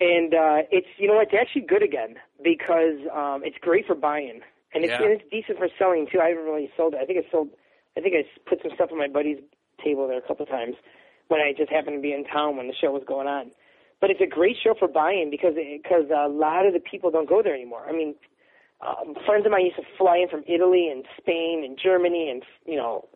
[0.00, 3.94] and uh, it's you know what, it's actually good again because um, it's great for
[3.94, 4.40] buying,
[4.74, 5.02] and it's, Yeah.
[5.02, 6.20] and it's decent for selling too.
[6.20, 7.00] I haven't really sold it.
[7.02, 7.48] I think I sold.
[7.96, 9.38] I think I put some stuff on my buddy's
[9.82, 10.76] table there a couple of times
[11.28, 13.52] when I just happened to be in town when the show was going on.
[14.06, 17.28] But it's a great show for buying because because a lot of the people don't
[17.28, 17.82] go there anymore.
[17.88, 18.14] I mean,
[18.80, 22.44] um, friends of mine used to fly in from Italy and Spain and Germany and
[22.66, 23.08] you know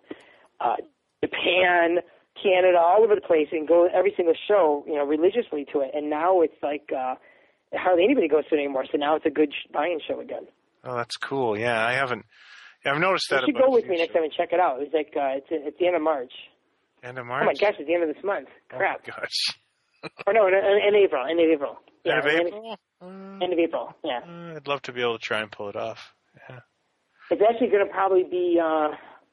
[0.61, 0.75] uh,
[1.23, 1.99] Japan,
[2.43, 5.93] Canada, all over the place, and go every single show, you know, religiously to it.
[5.95, 7.15] And now it's like uh,
[7.73, 8.85] hardly anybody goes to it anymore.
[8.91, 10.49] So now it's a good sh- buying show again.
[10.83, 11.57] Oh, that's cool.
[11.57, 12.25] Yeah, I haven't.
[12.85, 13.45] Yeah, I've noticed You that.
[13.47, 14.83] should go with me next time and check it out.
[14.83, 16.33] It's like uh, it's it's the end of March.
[17.05, 17.43] End of March.
[17.45, 18.49] Oh my gosh, it's the end of this month.
[18.71, 19.03] Crap.
[19.07, 19.57] Oh, gosh.
[20.27, 21.27] Or no, in, in April.
[21.27, 21.77] End of April.
[22.05, 22.77] Yeah, End of end April.
[23.43, 23.95] End of April.
[24.05, 24.21] Yeah.
[24.27, 26.15] Uh, I'd love to be able to try and pull it off.
[26.49, 26.61] Yeah.
[27.31, 28.91] It's actually going to probably be uh,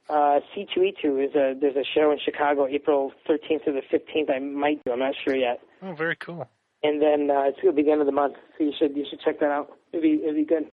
[0.09, 4.29] uh, C2E2 is a there's a show in Chicago April 13th to the 15th.
[4.33, 4.91] I might do.
[4.91, 5.59] I'm not sure yet.
[5.81, 6.47] Oh, very cool.
[6.83, 8.95] And then uh, it's going to be the end of the month, so you should
[8.95, 9.71] you should check that out.
[9.91, 10.69] It'd be it'd be good.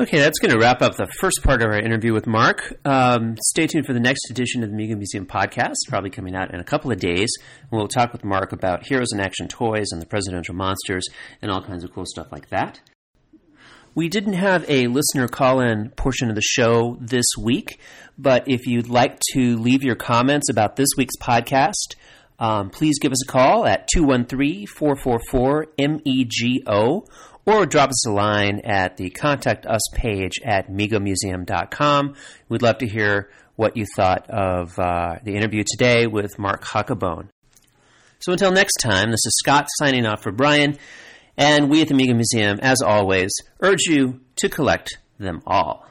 [0.00, 2.72] Okay, that's going to wrap up the first part of our interview with Mark.
[2.84, 6.54] Um, stay tuned for the next edition of the Mego Museum podcast, probably coming out
[6.54, 7.28] in a couple of days.
[7.72, 11.04] We'll talk with Mark about Heroes in Action toys and the presidential monsters
[11.42, 12.80] and all kinds of cool stuff like that.
[13.96, 17.80] We didn't have a listener call in portion of the show this week,
[18.16, 21.96] but if you'd like to leave your comments about this week's podcast,
[22.38, 27.04] um, please give us a call at 213 444 MEGO
[27.46, 32.14] or drop us a line at the Contact Us page at MegoMuseum.com.
[32.48, 37.28] We'd love to hear what you thought of uh, the interview today with Mark Huckabone.
[38.20, 40.76] So until next time, this is Scott signing off for Brian.
[41.36, 45.87] And we at the Mego Museum, as always, urge you to collect them all.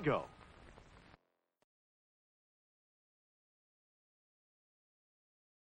[0.00, 0.39] Mego.